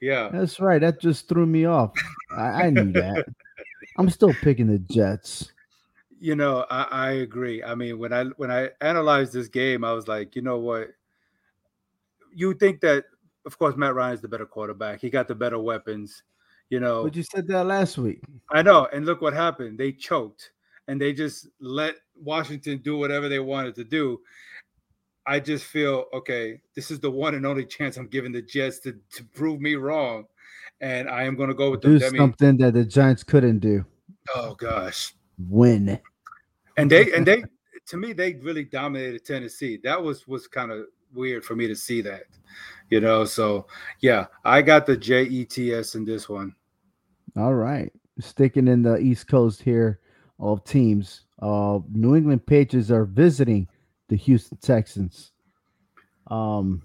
Yeah, 0.00 0.30
that's 0.32 0.60
right. 0.60 0.80
That 0.80 1.00
just 1.00 1.28
threw 1.28 1.46
me 1.46 1.64
off. 1.64 1.92
I, 2.36 2.64
I 2.64 2.70
knew 2.70 2.92
that. 2.92 3.26
I'm 3.98 4.08
still 4.10 4.34
picking 4.34 4.68
the 4.68 4.78
Jets. 4.78 5.52
You 6.20 6.36
know, 6.36 6.64
I, 6.70 6.82
I 6.90 7.10
agree. 7.12 7.62
I 7.62 7.74
mean, 7.74 7.98
when 7.98 8.12
I 8.12 8.24
when 8.36 8.50
I 8.50 8.70
analyzed 8.80 9.32
this 9.32 9.48
game, 9.48 9.84
I 9.84 9.92
was 9.92 10.08
like, 10.08 10.36
you 10.36 10.42
know 10.42 10.58
what? 10.58 10.88
You 12.34 12.54
think 12.54 12.80
that 12.80 13.04
of 13.44 13.58
course, 13.58 13.76
Matt 13.76 13.94
Ryan 13.94 14.14
is 14.14 14.20
the 14.20 14.28
better 14.28 14.46
quarterback. 14.46 15.00
He 15.00 15.10
got 15.10 15.28
the 15.28 15.34
better 15.34 15.58
weapons. 15.58 16.22
You 16.70 16.80
know, 16.80 17.04
but 17.04 17.14
you 17.14 17.22
said 17.22 17.46
that 17.48 17.64
last 17.64 17.98
week. 17.98 18.22
I 18.50 18.62
know, 18.62 18.88
and 18.92 19.04
look 19.04 19.20
what 19.20 19.34
happened. 19.34 19.78
They 19.78 19.92
choked, 19.92 20.52
and 20.88 20.98
they 21.00 21.12
just 21.12 21.48
let 21.60 21.96
Washington 22.16 22.78
do 22.78 22.96
whatever 22.96 23.28
they 23.28 23.40
wanted 23.40 23.74
to 23.74 23.84
do. 23.84 24.20
I 25.26 25.38
just 25.38 25.66
feel 25.66 26.06
okay. 26.14 26.60
This 26.74 26.90
is 26.90 26.98
the 26.98 27.10
one 27.10 27.34
and 27.34 27.44
only 27.44 27.66
chance 27.66 27.96
I'm 27.96 28.06
giving 28.06 28.32
the 28.32 28.42
Jets 28.42 28.78
to, 28.80 28.96
to 29.12 29.24
prove 29.34 29.60
me 29.60 29.74
wrong, 29.74 30.24
and 30.82 31.08
I 31.08 31.22
am 31.22 31.36
going 31.36 31.48
to 31.48 31.54
go 31.54 31.70
with 31.70 31.80
do 31.80 31.98
something 31.98 32.58
that 32.58 32.74
the 32.74 32.84
Giants 32.84 33.22
couldn't 33.22 33.60
do. 33.60 33.86
Oh 34.34 34.54
gosh, 34.54 35.14
win. 35.38 35.98
And 36.76 36.90
they 36.90 37.12
and 37.12 37.24
they 37.26 37.44
to 37.86 37.96
me 37.96 38.12
they 38.12 38.34
really 38.34 38.64
dominated 38.64 39.24
Tennessee. 39.24 39.78
That 39.82 40.02
was 40.02 40.26
was 40.26 40.46
kind 40.46 40.70
of 40.70 40.86
weird 41.14 41.44
for 41.44 41.54
me 41.54 41.66
to 41.68 41.76
see 41.76 42.00
that 42.02 42.24
you 42.90 43.00
know. 43.00 43.24
So 43.24 43.66
yeah, 44.00 44.26
I 44.44 44.60
got 44.60 44.86
the 44.86 44.96
JETS 44.96 45.94
in 45.94 46.04
this 46.04 46.28
one. 46.28 46.54
All 47.36 47.54
right, 47.54 47.90
sticking 48.20 48.68
in 48.68 48.82
the 48.82 48.98
East 48.98 49.28
Coast 49.28 49.62
here 49.62 50.00
of 50.38 50.64
teams. 50.64 51.24
Uh, 51.40 51.80
New 51.90 52.14
England 52.14 52.46
Patriots 52.46 52.90
are 52.90 53.04
visiting 53.04 53.66
the 54.08 54.16
Houston 54.16 54.58
Texans. 54.58 55.32
Um, 56.28 56.82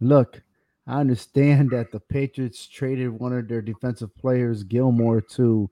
look, 0.00 0.42
I 0.86 1.00
understand 1.00 1.70
that 1.70 1.92
the 1.92 2.00
Patriots 2.00 2.66
traded 2.66 3.10
one 3.10 3.32
of 3.32 3.48
their 3.48 3.62
defensive 3.62 4.14
players, 4.16 4.64
Gilmore, 4.64 5.20
to 5.20 5.70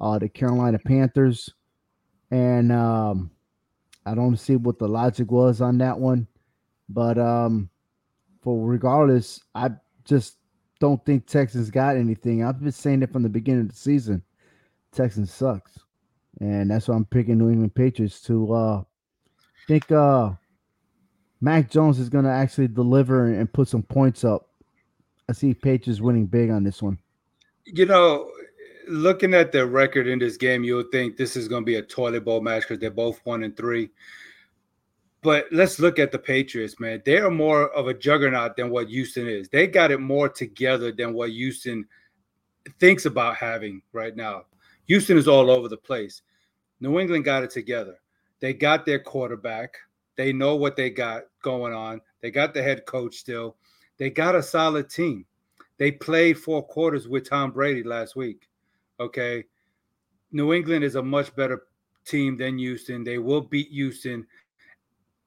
uh, 0.00 0.18
the 0.18 0.28
Carolina 0.28 0.78
Panthers, 0.78 1.50
and 2.30 2.72
um, 2.72 3.30
I 4.04 4.14
don't 4.14 4.36
see 4.36 4.56
what 4.56 4.78
the 4.78 4.88
logic 4.88 5.30
was 5.30 5.60
on 5.60 5.78
that 5.78 5.98
one, 5.98 6.26
but 6.88 7.18
um, 7.18 7.70
for 8.42 8.66
regardless, 8.66 9.40
I 9.54 9.70
just 10.04 10.38
don't 10.80 11.04
think 11.04 11.26
Texans 11.26 11.70
got 11.70 11.96
anything. 11.96 12.44
I've 12.44 12.60
been 12.60 12.72
saying 12.72 13.02
it 13.02 13.12
from 13.12 13.22
the 13.22 13.28
beginning 13.28 13.62
of 13.62 13.68
the 13.68 13.76
season. 13.76 14.22
Texans 14.92 15.32
sucks. 15.32 15.78
And 16.40 16.70
that's 16.70 16.88
why 16.88 16.94
I'm 16.94 17.04
picking 17.04 17.38
New 17.38 17.50
England 17.50 17.74
Patriots 17.74 18.20
to 18.22 18.52
uh 18.52 18.82
think 19.66 19.90
uh 19.90 20.30
Mac 21.40 21.70
Jones 21.70 21.98
is 21.98 22.08
gonna 22.08 22.30
actually 22.30 22.68
deliver 22.68 23.26
and 23.26 23.52
put 23.52 23.68
some 23.68 23.82
points 23.82 24.24
up. 24.24 24.47
I 25.28 25.32
see 25.32 25.54
Patriots 25.54 26.00
winning 26.00 26.26
big 26.26 26.50
on 26.50 26.64
this 26.64 26.82
one. 26.82 26.98
You 27.66 27.86
know, 27.86 28.30
looking 28.88 29.34
at 29.34 29.52
the 29.52 29.66
record 29.66 30.06
in 30.06 30.18
this 30.18 30.36
game, 30.36 30.64
you 30.64 30.76
would 30.76 30.90
think 30.90 31.16
this 31.16 31.36
is 31.36 31.48
gonna 31.48 31.64
be 31.64 31.76
a 31.76 31.82
toilet 31.82 32.24
bowl 32.24 32.40
match 32.40 32.62
because 32.62 32.78
they're 32.78 32.90
both 32.90 33.20
one 33.24 33.44
and 33.44 33.56
three. 33.56 33.90
But 35.22 35.46
let's 35.50 35.78
look 35.78 35.98
at 35.98 36.12
the 36.12 36.18
Patriots, 36.18 36.78
man. 36.78 37.02
They 37.04 37.18
are 37.18 37.30
more 37.30 37.68
of 37.70 37.88
a 37.88 37.94
juggernaut 37.94 38.56
than 38.56 38.70
what 38.70 38.88
Houston 38.88 39.28
is. 39.28 39.48
They 39.48 39.66
got 39.66 39.90
it 39.90 40.00
more 40.00 40.28
together 40.28 40.92
than 40.92 41.12
what 41.12 41.30
Houston 41.30 41.86
thinks 42.78 43.04
about 43.04 43.36
having 43.36 43.82
right 43.92 44.14
now. 44.14 44.44
Houston 44.86 45.18
is 45.18 45.28
all 45.28 45.50
over 45.50 45.68
the 45.68 45.76
place. 45.76 46.22
New 46.80 46.98
England 46.98 47.24
got 47.24 47.42
it 47.42 47.50
together. 47.50 47.96
They 48.40 48.54
got 48.54 48.86
their 48.86 49.00
quarterback. 49.00 49.76
They 50.16 50.32
know 50.32 50.54
what 50.56 50.76
they 50.76 50.90
got 50.90 51.24
going 51.42 51.74
on. 51.74 52.00
They 52.20 52.30
got 52.30 52.54
the 52.54 52.62
head 52.62 52.86
coach 52.86 53.16
still. 53.16 53.56
They 53.98 54.10
got 54.10 54.34
a 54.34 54.42
solid 54.42 54.88
team. 54.88 55.26
They 55.78 55.92
played 55.92 56.38
four 56.38 56.62
quarters 56.62 57.08
with 57.08 57.28
Tom 57.28 57.52
Brady 57.52 57.82
last 57.82 58.16
week. 58.16 58.48
Okay. 58.98 59.44
New 60.32 60.52
England 60.52 60.84
is 60.84 60.96
a 60.96 61.02
much 61.02 61.34
better 61.36 61.64
team 62.04 62.36
than 62.36 62.58
Houston. 62.58 63.04
They 63.04 63.18
will 63.18 63.40
beat 63.40 63.70
Houston. 63.70 64.26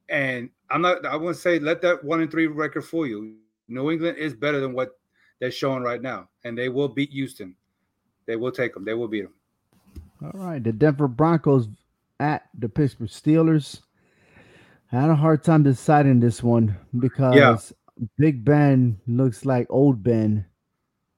And 0.08 0.50
I'm 0.70 0.82
not, 0.82 1.06
I 1.06 1.16
wouldn't 1.16 1.38
say 1.38 1.58
let 1.58 1.80
that 1.82 2.04
one 2.04 2.20
and 2.20 2.30
three 2.30 2.46
record 2.46 2.84
fool 2.84 3.06
you. 3.06 3.36
New 3.68 3.90
England 3.90 4.18
is 4.18 4.34
better 4.34 4.60
than 4.60 4.72
what 4.72 4.98
they're 5.40 5.50
showing 5.50 5.82
right 5.82 6.02
now. 6.02 6.28
And 6.44 6.56
they 6.56 6.68
will 6.68 6.88
beat 6.88 7.10
Houston. 7.10 7.54
They 8.26 8.36
will 8.36 8.52
take 8.52 8.74
them. 8.74 8.84
They 8.84 8.94
will 8.94 9.08
beat 9.08 9.22
them. 9.22 9.34
All 10.22 10.40
right. 10.46 10.62
The 10.62 10.72
Denver 10.72 11.08
Broncos 11.08 11.68
at 12.20 12.48
the 12.58 12.68
Pittsburgh 12.68 13.08
Steelers. 13.08 13.80
I 14.92 15.00
had 15.00 15.10
a 15.10 15.16
hard 15.16 15.42
time 15.42 15.62
deciding 15.62 16.20
this 16.20 16.42
one 16.42 16.76
because 16.98 17.34
yeah. 17.34 17.56
Big 18.18 18.44
Ben 18.44 18.98
looks 19.06 19.44
like 19.44 19.66
old 19.70 20.02
Ben, 20.02 20.44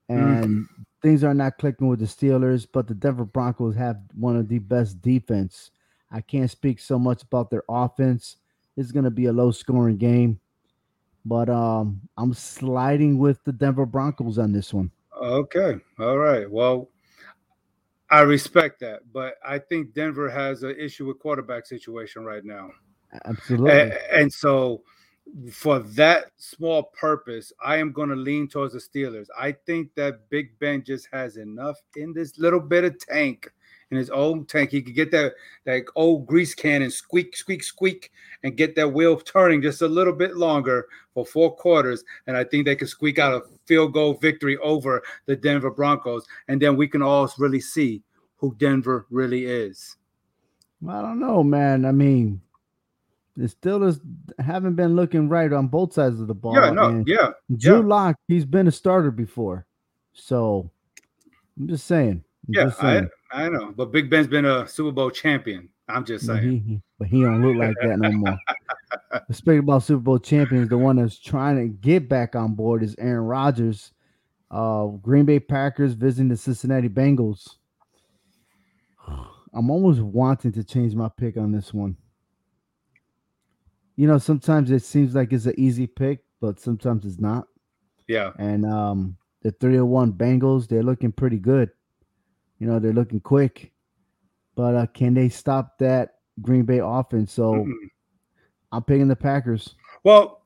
mm. 0.09 0.15
and 0.15 0.45
mm. 0.45 0.65
things 1.01 1.23
are 1.23 1.33
not 1.33 1.57
clicking 1.57 1.87
with 1.87 1.99
the 1.99 2.05
Steelers. 2.05 2.67
But 2.71 2.87
the 2.87 2.93
Denver 2.93 3.25
Broncos 3.25 3.75
have 3.75 3.97
one 4.13 4.35
of 4.35 4.47
the 4.47 4.59
best 4.59 5.01
defense. 5.01 5.71
I 6.11 6.21
can't 6.21 6.49
speak 6.51 6.79
so 6.79 6.99
much 6.99 7.23
about 7.23 7.49
their 7.49 7.63
offense. 7.67 8.37
It's 8.77 8.91
going 8.91 9.05
to 9.05 9.11
be 9.11 9.25
a 9.25 9.33
low 9.33 9.51
scoring 9.51 9.97
game, 9.97 10.39
but 11.23 11.49
um, 11.49 12.01
I'm 12.17 12.33
sliding 12.33 13.17
with 13.17 13.43
the 13.43 13.53
Denver 13.53 13.85
Broncos 13.85 14.37
on 14.37 14.51
this 14.51 14.73
one. 14.73 14.91
Okay, 15.17 15.75
all 15.97 16.17
right. 16.17 16.49
Well, 16.49 16.89
I 18.09 18.21
respect 18.21 18.81
that, 18.81 19.01
but 19.11 19.35
I 19.45 19.59
think 19.59 19.93
Denver 19.93 20.29
has 20.29 20.63
an 20.63 20.75
issue 20.77 21.07
with 21.07 21.19
quarterback 21.19 21.65
situation 21.65 22.23
right 22.23 22.43
now. 22.43 22.69
Absolutely. 23.25 23.71
And, 23.71 23.93
and 24.11 24.33
so 24.33 24.83
for 25.51 25.79
that 25.79 26.25
small 26.37 26.83
purpose, 26.99 27.51
I 27.63 27.77
am 27.77 27.91
going 27.91 28.09
to 28.09 28.15
lean 28.15 28.47
towards 28.47 28.73
the 28.73 28.79
Steelers. 28.79 29.27
I 29.37 29.51
think 29.51 29.93
that 29.95 30.29
Big 30.29 30.57
Ben 30.59 30.83
just 30.83 31.07
has 31.11 31.37
enough 31.37 31.77
in 31.95 32.13
this 32.13 32.37
little 32.37 32.59
bit 32.59 32.83
of 32.83 32.97
tank, 32.99 33.51
in 33.91 33.97
his 33.97 34.09
old 34.09 34.47
tank. 34.47 34.71
He 34.71 34.81
could 34.81 34.95
get 34.95 35.11
that 35.11 35.33
that 35.65 35.83
old 35.95 36.25
grease 36.25 36.55
can 36.55 36.81
and 36.81 36.93
squeak, 36.93 37.35
squeak, 37.35 37.63
squeak, 37.63 38.11
and 38.43 38.55
get 38.55 38.75
that 38.75 38.93
wheel 38.93 39.17
turning 39.17 39.61
just 39.61 39.81
a 39.81 39.87
little 39.87 40.13
bit 40.13 40.35
longer 40.35 40.87
for 41.13 41.25
four 41.25 41.55
quarters. 41.55 42.03
And 42.27 42.37
I 42.37 42.43
think 42.43 42.65
they 42.65 42.75
could 42.75 42.89
squeak 42.89 43.19
out 43.19 43.33
a 43.33 43.41
field 43.65 43.93
goal 43.93 44.13
victory 44.13 44.57
over 44.57 45.03
the 45.25 45.35
Denver 45.35 45.71
Broncos. 45.71 46.25
And 46.47 46.61
then 46.61 46.75
we 46.75 46.87
can 46.87 47.01
all 47.01 47.31
really 47.37 47.61
see 47.61 48.03
who 48.37 48.55
Denver 48.55 49.05
really 49.09 49.45
is. 49.45 49.97
I 50.87 51.01
don't 51.01 51.19
know, 51.19 51.41
man. 51.43 51.85
I 51.85 51.91
mean, 51.91 52.41
the 53.35 53.47
Steelers 53.47 53.99
haven't 54.39 54.75
been 54.75 54.95
looking 54.95 55.27
right 55.27 55.51
on 55.51 55.67
both 55.67 55.93
sides 55.93 56.21
of 56.21 56.27
the 56.27 56.33
ball. 56.33 56.55
Yeah, 56.55 56.69
no, 56.71 57.03
yeah. 57.05 57.31
Drew 57.55 57.79
yeah. 57.79 57.85
Lock, 57.85 58.15
he's 58.27 58.45
been 58.45 58.67
a 58.67 58.71
starter 58.71 59.11
before. 59.11 59.65
So 60.13 60.71
I'm 61.59 61.67
just 61.67 61.85
saying. 61.85 62.23
I'm 62.47 62.53
yeah, 62.53 62.63
just 62.65 62.79
saying. 62.79 63.09
I, 63.31 63.45
I 63.45 63.49
know. 63.49 63.73
But 63.75 63.91
Big 63.91 64.09
Ben's 64.09 64.27
been 64.27 64.45
a 64.45 64.67
Super 64.67 64.91
Bowl 64.91 65.09
champion. 65.11 65.69
I'm 65.89 66.05
just 66.05 66.25
saying. 66.25 66.43
He, 66.43 66.57
he, 66.57 66.81
but 66.97 67.07
he 67.07 67.21
don't 67.21 67.41
look 67.41 67.57
like 67.57 67.75
that 67.81 67.99
no 67.99 68.11
more. 68.11 68.37
Speaking 69.31 69.59
about 69.59 69.83
Super 69.83 69.99
Bowl 69.99 70.19
champions, 70.19 70.69
the 70.69 70.77
one 70.77 70.95
that's 70.95 71.19
trying 71.19 71.57
to 71.57 71.67
get 71.67 72.07
back 72.07 72.35
on 72.35 72.55
board 72.55 72.83
is 72.83 72.95
Aaron 72.97 73.25
Rodgers. 73.25 73.91
Uh, 74.49 74.85
Green 74.85 75.25
Bay 75.25 75.39
Packers 75.39 75.93
visiting 75.93 76.29
the 76.29 76.37
Cincinnati 76.37 76.87
Bengals. 76.87 77.57
I'm 79.53 79.69
almost 79.69 79.99
wanting 79.99 80.53
to 80.53 80.63
change 80.63 80.95
my 80.95 81.09
pick 81.09 81.37
on 81.37 81.51
this 81.51 81.73
one 81.73 81.97
you 83.95 84.07
know, 84.07 84.17
sometimes 84.17 84.71
it 84.71 84.83
seems 84.83 85.15
like 85.15 85.31
it's 85.31 85.45
an 85.45 85.55
easy 85.57 85.87
pick, 85.87 86.23
but 86.41 86.59
sometimes 86.59 87.05
it's 87.05 87.19
not. 87.19 87.47
Yeah. 88.07 88.31
And 88.37 88.65
um 88.65 89.17
the 89.41 89.51
301 89.51 90.13
Bengals, 90.13 90.67
they're 90.67 90.83
looking 90.83 91.11
pretty 91.11 91.37
good. 91.37 91.69
You 92.59 92.67
know, 92.67 92.79
they're 92.79 92.93
looking 92.93 93.19
quick. 93.19 93.71
But 94.55 94.75
uh 94.75 94.85
can 94.87 95.13
they 95.13 95.29
stop 95.29 95.77
that 95.79 96.15
Green 96.41 96.65
Bay 96.65 96.79
offense? 96.83 97.31
So 97.31 97.53
mm-hmm. 97.53 97.71
I'm 98.71 98.83
picking 98.83 99.07
the 99.07 99.15
Packers. 99.15 99.75
Well, 100.03 100.41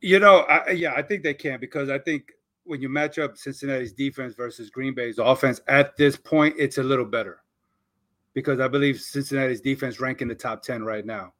you 0.00 0.18
know, 0.18 0.38
I, 0.40 0.70
yeah, 0.70 0.94
I 0.94 1.02
think 1.02 1.22
they 1.22 1.34
can 1.34 1.60
because 1.60 1.88
I 1.88 1.98
think 1.98 2.32
when 2.64 2.80
you 2.80 2.88
match 2.88 3.18
up 3.18 3.36
Cincinnati's 3.36 3.92
defense 3.92 4.34
versus 4.34 4.70
Green 4.70 4.94
Bay's 4.94 5.18
offense 5.18 5.60
at 5.68 5.96
this 5.96 6.16
point, 6.16 6.54
it's 6.58 6.78
a 6.78 6.82
little 6.82 7.04
better 7.04 7.42
because 8.34 8.60
I 8.60 8.68
believe 8.68 9.00
Cincinnati's 9.00 9.60
defense 9.60 10.00
rank 10.00 10.22
in 10.22 10.28
the 10.28 10.34
top 10.34 10.62
10 10.62 10.82
right 10.82 11.04
now. 11.04 11.32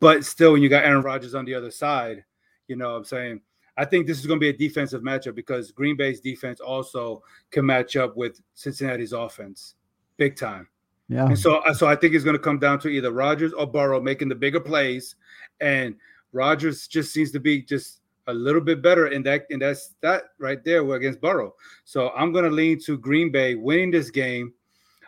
But 0.00 0.24
still, 0.24 0.52
when 0.52 0.62
you 0.62 0.68
got 0.68 0.84
Aaron 0.84 1.02
Rodgers 1.02 1.34
on 1.34 1.44
the 1.44 1.54
other 1.54 1.70
side, 1.70 2.24
you 2.68 2.76
know 2.76 2.90
what 2.90 2.96
I'm 2.96 3.04
saying? 3.04 3.40
I 3.76 3.84
think 3.84 4.06
this 4.06 4.18
is 4.18 4.26
going 4.26 4.38
to 4.38 4.44
be 4.44 4.48
a 4.48 4.68
defensive 4.68 5.02
matchup 5.02 5.34
because 5.34 5.70
Green 5.70 5.96
Bay's 5.96 6.20
defense 6.20 6.60
also 6.60 7.22
can 7.50 7.64
match 7.64 7.96
up 7.96 8.16
with 8.16 8.40
Cincinnati's 8.54 9.12
offense 9.12 9.74
big 10.16 10.36
time. 10.36 10.68
Yeah. 11.08 11.26
And 11.26 11.38
so, 11.38 11.62
so 11.74 11.86
I 11.86 11.96
think 11.96 12.14
it's 12.14 12.24
going 12.24 12.36
to 12.36 12.42
come 12.42 12.58
down 12.58 12.78
to 12.80 12.88
either 12.88 13.10
Rodgers 13.10 13.52
or 13.52 13.66
Burrow 13.66 14.00
making 14.00 14.28
the 14.28 14.34
bigger 14.34 14.60
plays, 14.60 15.16
and 15.60 15.96
Rodgers 16.32 16.86
just 16.86 17.12
seems 17.12 17.32
to 17.32 17.40
be 17.40 17.62
just 17.62 18.00
a 18.26 18.32
little 18.32 18.60
bit 18.60 18.82
better 18.82 19.08
in 19.08 19.22
that, 19.24 19.46
and 19.50 19.60
that's 19.60 19.94
that 20.02 20.24
right 20.38 20.62
there 20.62 20.88
against 20.92 21.20
Burrow. 21.20 21.54
So 21.84 22.10
I'm 22.10 22.32
going 22.32 22.44
to 22.44 22.50
lean 22.50 22.78
to 22.84 22.96
Green 22.96 23.32
Bay 23.32 23.56
winning 23.56 23.90
this 23.90 24.10
game 24.10 24.52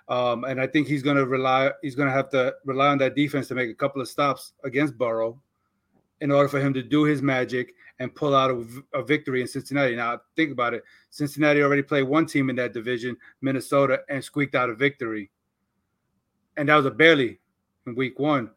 um, 0.09 0.45
and 0.45 0.61
I 0.61 0.67
think 0.67 0.89
he's 0.89 1.03
going 1.03 1.17
to 1.17 1.27
rely. 1.27 1.71
He's 1.83 1.95
going 1.95 2.09
to 2.09 2.15
have 2.15 2.29
to 2.31 2.55
rely 2.65 2.89
on 2.89 2.99
that 2.99 3.15
defense 3.15 3.49
to 3.49 3.55
make 3.55 3.71
a 3.71 3.75
couple 3.75 4.03
of 4.03 4.09
stops 4.09 4.53
against 4.65 4.99
Burrow, 4.99 5.41
in 6.21 6.31
order 6.31 6.49
for 6.49 6.61
him 6.61 6.73
to 6.75 6.83
do 6.83 7.05
his 7.05 7.23
magic 7.23 7.75
and 7.99 8.15
pull 8.15 8.35
out 8.35 8.51
a, 8.51 8.65
a 8.95 9.03
victory 9.03 9.41
in 9.41 9.47
Cincinnati. 9.47 9.97
Now 9.97 10.21
think 10.37 10.53
about 10.53 10.75
it: 10.75 10.85
Cincinnati 11.11 11.63
already 11.63 11.83
played 11.83 12.05
one 12.05 12.27
team 12.27 12.51
in 12.51 12.57
that 12.57 12.73
division, 12.73 13.17
Minnesota, 13.41 14.01
and 14.09 14.23
squeaked 14.23 14.55
out 14.55 14.71
a 14.71 14.75
victory, 14.75 15.31
and 16.57 16.69
that 16.69 16.77
was 16.77 16.87
a 16.87 16.91
barely 16.91 17.41
in 17.87 17.95
Week 17.95 18.19
One. 18.19 18.51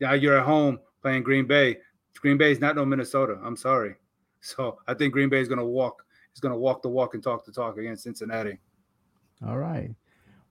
Now 0.00 0.12
you're 0.12 0.38
at 0.38 0.46
home 0.46 0.80
playing 1.02 1.22
Green 1.22 1.46
Bay. 1.46 1.78
Green 2.20 2.38
Bay 2.38 2.52
is 2.52 2.60
not 2.60 2.76
no 2.76 2.84
Minnesota. 2.84 3.38
I'm 3.42 3.56
sorry. 3.56 3.94
So 4.40 4.78
I 4.86 4.94
think 4.94 5.12
Green 5.12 5.28
Bay 5.28 5.40
is 5.40 5.48
going 5.48 5.58
to 5.58 5.64
walk. 5.64 6.04
He's 6.32 6.38
going 6.38 6.54
to 6.54 6.58
walk 6.58 6.80
the 6.80 6.88
walk 6.88 7.14
and 7.14 7.22
talk 7.22 7.44
the 7.44 7.50
talk 7.50 7.76
against 7.76 8.04
Cincinnati. 8.04 8.56
All 9.44 9.58
right. 9.58 9.90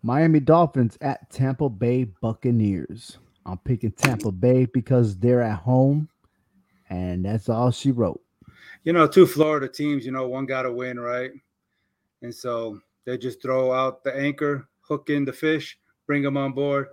Miami 0.03 0.39
Dolphins 0.39 0.97
at 1.01 1.29
Tampa 1.29 1.69
Bay 1.69 2.05
Buccaneers. 2.05 3.17
I'm 3.45 3.57
picking 3.59 3.91
Tampa 3.91 4.31
Bay 4.31 4.65
because 4.65 5.17
they're 5.17 5.41
at 5.41 5.59
home, 5.59 6.09
and 6.89 7.25
that's 7.25 7.49
all 7.49 7.71
she 7.71 7.91
wrote. 7.91 8.21
You 8.83 8.93
know, 8.93 9.07
two 9.07 9.25
Florida 9.25 9.67
teams, 9.67 10.05
you 10.05 10.11
know, 10.11 10.27
one 10.27 10.45
got 10.45 10.63
to 10.63 10.71
win, 10.71 10.99
right? 10.99 11.31
And 12.21 12.33
so 12.33 12.79
they 13.05 13.17
just 13.17 13.41
throw 13.41 13.71
out 13.71 14.03
the 14.03 14.15
anchor, 14.15 14.67
hook 14.81 15.09
in 15.09 15.25
the 15.25 15.33
fish, 15.33 15.77
bring 16.05 16.23
them 16.23 16.37
on 16.37 16.53
board, 16.53 16.87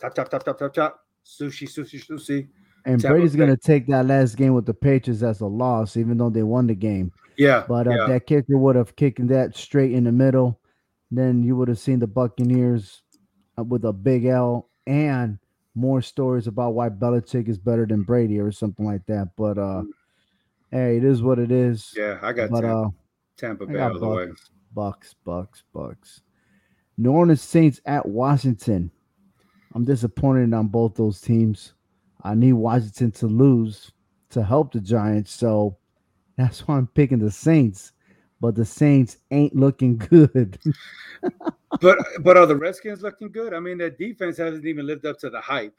chop, 0.00 0.14
chop, 0.14 0.30
chop, 0.30 0.44
chop, 0.44 0.58
chop, 0.58 0.74
chop, 0.74 1.06
sushi, 1.24 1.68
sushi, 1.68 2.04
sushi. 2.04 2.48
And 2.84 3.00
Tampa 3.00 3.16
Brady's 3.16 3.36
going 3.36 3.50
to 3.50 3.56
take 3.56 3.86
that 3.88 4.06
last 4.06 4.36
game 4.36 4.54
with 4.54 4.66
the 4.66 4.74
Patriots 4.74 5.22
as 5.22 5.40
a 5.40 5.46
loss, 5.46 5.96
even 5.96 6.16
though 6.16 6.30
they 6.30 6.42
won 6.42 6.66
the 6.66 6.74
game. 6.74 7.12
Yeah. 7.36 7.64
But 7.68 7.86
uh, 7.86 7.90
yeah. 7.90 8.06
that 8.08 8.26
kicker 8.26 8.56
would 8.56 8.76
have 8.76 8.96
kicked 8.96 9.26
that 9.28 9.56
straight 9.56 9.92
in 9.92 10.04
the 10.04 10.12
middle 10.12 10.58
then 11.10 11.42
you 11.42 11.56
would 11.56 11.68
have 11.68 11.78
seen 11.78 11.98
the 11.98 12.06
Buccaneers 12.06 13.02
uh, 13.58 13.64
with 13.64 13.84
a 13.84 13.92
big 13.92 14.24
L 14.24 14.68
and 14.86 15.38
more 15.74 16.02
stories 16.02 16.46
about 16.46 16.74
why 16.74 16.88
Belichick 16.88 17.48
is 17.48 17.58
better 17.58 17.86
than 17.86 18.02
Brady 18.02 18.38
or 18.38 18.52
something 18.52 18.84
like 18.84 19.06
that. 19.06 19.30
But 19.36 19.58
uh, 19.58 19.82
hey, 20.70 20.96
it 20.96 21.04
is 21.04 21.22
what 21.22 21.38
it 21.38 21.50
is. 21.50 21.92
Yeah, 21.96 22.18
I 22.20 22.32
got 22.32 22.50
but, 22.50 22.62
Tampa, 22.62 22.78
uh, 22.78 22.88
Tampa 23.36 23.66
Bay 23.66 23.78
all 23.78 23.98
the 23.98 24.06
way. 24.08 24.26
Bucks, 24.74 25.14
Bucks, 25.24 25.62
Bucks. 25.72 26.20
New 26.96 27.12
Orleans 27.12 27.40
Saints 27.40 27.80
at 27.86 28.06
Washington. 28.06 28.90
I'm 29.74 29.84
disappointed 29.84 30.52
on 30.52 30.68
both 30.68 30.94
those 30.96 31.20
teams. 31.20 31.74
I 32.22 32.34
need 32.34 32.54
Washington 32.54 33.12
to 33.12 33.26
lose 33.26 33.92
to 34.30 34.42
help 34.42 34.72
the 34.72 34.80
Giants, 34.80 35.32
so 35.32 35.78
that's 36.36 36.66
why 36.66 36.76
I'm 36.76 36.88
picking 36.88 37.20
the 37.20 37.30
Saints 37.30 37.92
but 38.40 38.54
the 38.54 38.64
Saints 38.64 39.18
ain't 39.30 39.54
looking 39.54 39.98
good. 39.98 40.58
but 41.80 41.98
but 42.20 42.36
are 42.36 42.46
the 42.46 42.56
Redskins 42.56 43.02
looking 43.02 43.30
good? 43.30 43.52
I 43.52 43.60
mean, 43.60 43.78
their 43.78 43.90
defense 43.90 44.36
hasn't 44.36 44.64
even 44.64 44.86
lived 44.86 45.06
up 45.06 45.18
to 45.20 45.30
the 45.30 45.40
hype. 45.40 45.74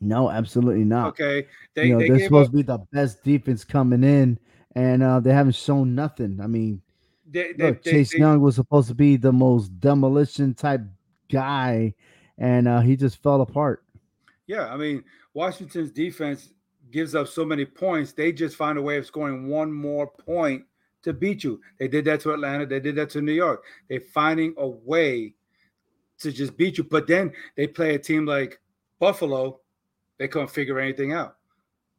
No, 0.00 0.30
absolutely 0.30 0.84
not. 0.84 1.08
Okay, 1.08 1.46
they, 1.74 1.86
you 1.86 1.94
know, 1.94 2.00
they 2.00 2.10
are 2.10 2.24
supposed 2.24 2.48
up, 2.48 2.52
to 2.52 2.56
be 2.56 2.62
the 2.62 2.78
best 2.92 3.24
defense 3.24 3.64
coming 3.64 4.04
in, 4.04 4.38
and 4.74 5.02
uh, 5.02 5.20
they 5.20 5.32
haven't 5.32 5.54
shown 5.54 5.94
nothing. 5.94 6.38
I 6.40 6.46
mean, 6.46 6.82
they, 7.28 7.52
they, 7.52 7.68
look, 7.68 7.82
Chase 7.82 8.14
Young 8.14 8.40
was 8.40 8.54
supposed 8.56 8.88
to 8.88 8.94
be 8.94 9.16
the 9.16 9.32
most 9.32 9.68
demolition 9.80 10.54
type 10.54 10.82
guy, 11.30 11.94
and 12.38 12.68
uh, 12.68 12.80
he 12.80 12.94
just 12.94 13.22
fell 13.22 13.40
apart. 13.40 13.84
Yeah, 14.46 14.68
I 14.68 14.76
mean, 14.76 15.02
Washington's 15.34 15.90
defense 15.90 16.50
gives 16.92 17.14
up 17.14 17.26
so 17.26 17.44
many 17.44 17.64
points. 17.64 18.12
They 18.12 18.32
just 18.32 18.54
find 18.54 18.78
a 18.78 18.82
way 18.82 18.98
of 18.98 19.06
scoring 19.06 19.48
one 19.48 19.72
more 19.72 20.06
point 20.06 20.64
to 21.06 21.12
beat 21.12 21.44
you. 21.44 21.60
They 21.78 21.86
did 21.86 22.04
that 22.06 22.20
to 22.22 22.32
Atlanta. 22.32 22.66
They 22.66 22.80
did 22.80 22.96
that 22.96 23.10
to 23.10 23.22
New 23.22 23.32
York. 23.32 23.64
They're 23.88 24.00
finding 24.00 24.54
a 24.58 24.66
way 24.66 25.34
to 26.18 26.32
just 26.32 26.56
beat 26.56 26.78
you. 26.78 26.84
But 26.84 27.06
then 27.06 27.32
they 27.56 27.68
play 27.68 27.94
a 27.94 27.98
team 27.98 28.26
like 28.26 28.60
Buffalo. 28.98 29.60
They 30.18 30.26
couldn't 30.26 30.50
figure 30.50 30.80
anything 30.80 31.12
out. 31.12 31.36